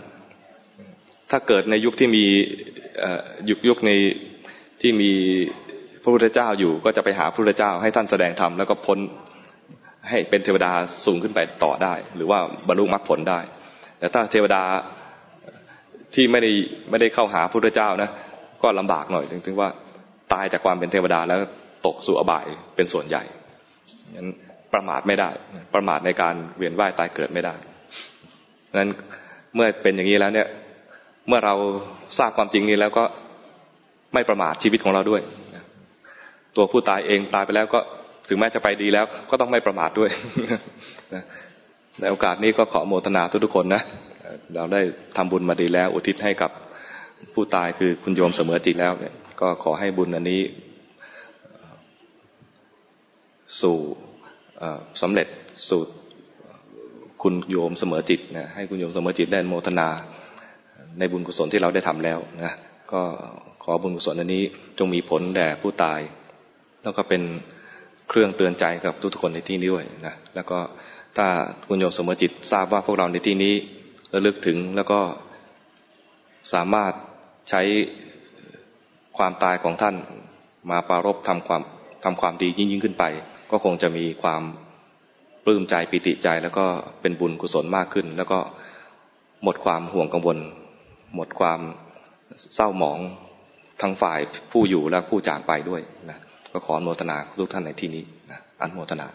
[1.30, 2.24] ถ้าเกิดในยุคที่มี
[3.50, 3.90] ยุคยุคใน
[4.80, 5.12] ที่มี
[6.02, 8.98] พระพุทธเจ้าอยู่ก็จะไปหาพระพุทธเจ้าให้ท่านแสดงธรรมแล้วก็พ้น
[10.08, 10.72] ให้เป็นเทวดา
[11.06, 13.40] สูงขึ้นไปต่อได้ หรือว่าบรรลุมรรคผลได้
[13.98, 14.62] แต่ถ้าเทวดา
[16.14, 16.52] ที่ไม่ได้
[16.90, 18.10] ไม่ได้เข้าหาพระพุทธเจ้านะ
[18.62, 19.68] ก็ลำบากหน่อยถึงถึงว่า
[20.32, 21.40] ตายจากความเป็นเทวดาแล้ว
[21.86, 23.22] ตกสู่อบายเป็นส่วนใหญ่
[24.16, 24.28] งั้น
[24.74, 25.30] ประมาทไม่ได้
[25.74, 27.54] ประมาทในการเวียนว่ายตายเกิดไม่ได้
[28.78, 28.90] นั้น
[29.54, 30.48] เมื่อเป็นอย่างนี้แล้วเนี่ย
[31.28, 31.54] เมื่อเรา
[32.18, 33.04] ทราบความจริงนี้แล้วก็
[34.14, 35.22] ไม่ประมาทชีวิตของเราด้วย
[36.56, 37.80] ตัวผู้ตายเองตายไปแล้วก็
[38.28, 40.10] ถึงแม้จะไปดีแล้ว ก็ต้องไม่ประมาทด้วย
[42.00, 43.82] ในโอกาสนี้ก็ขอโมทนาทุกๆคนนะ
[44.54, 44.80] เราได้
[45.16, 46.50] ทำบุญมาดีแล้ว อุทิศให้กับ
[47.34, 50.42] ผู้ตายคือคุณโยมเสมอจิตแล้วเนี่ยก็ขอให้บุญอันนี้
[53.62, 53.76] สู่
[55.02, 55.28] สำเร็จ
[55.68, 55.80] สู่
[57.22, 59.88] คุณโยมเสมอจิตนะให้คุณโยมเสมอจิตได้โมทนา
[60.98, 62.52] ในบุญกุศลที่เราได้ทำแล้วนะ
[62.92, 63.02] ก็
[63.62, 64.42] ขอบุญกุศลอันนี้
[64.78, 66.00] จงมีผลแด่ผู้ตาย
[66.82, 67.22] แล้วก็เป็น
[68.08, 70.58] เครื่องเตือนใจกับทุกคนในที่นี้ด้วยนะแล้วก็
[71.16, 71.26] ถ้า
[71.66, 73.54] คุณโยมสมจิตทราบว่าพวกเราในที่นี้
[74.14, 75.00] ระลึกถึงแล้วก็
[76.52, 76.92] สามารถ
[77.50, 77.62] ใช้
[79.18, 79.96] ความตายของท่าน
[80.70, 81.62] มาปารบทำความ
[82.04, 83.04] ทำความดียิ่งยิ่งขึ้นไป
[83.50, 84.42] ก็คงจะมีความ
[85.44, 86.64] ปลื้มใจปิติใจ แล้วก็
[87.00, 88.38] เป็นบุญกุศลมากขึ้น แล้วก็
[89.42, 90.38] หมดความห่วงกังวล
[91.14, 91.60] หมดความ
[92.54, 92.98] เศร้าหมอง
[93.80, 94.20] ทั้งฝ่าย
[94.52, 96.18] ผู้อยู่และผู้จากไปด้วยนะ
[96.52, 99.06] ก็ขออนุโมทนาทุกท่านในที่นี้นะอนุโมทนา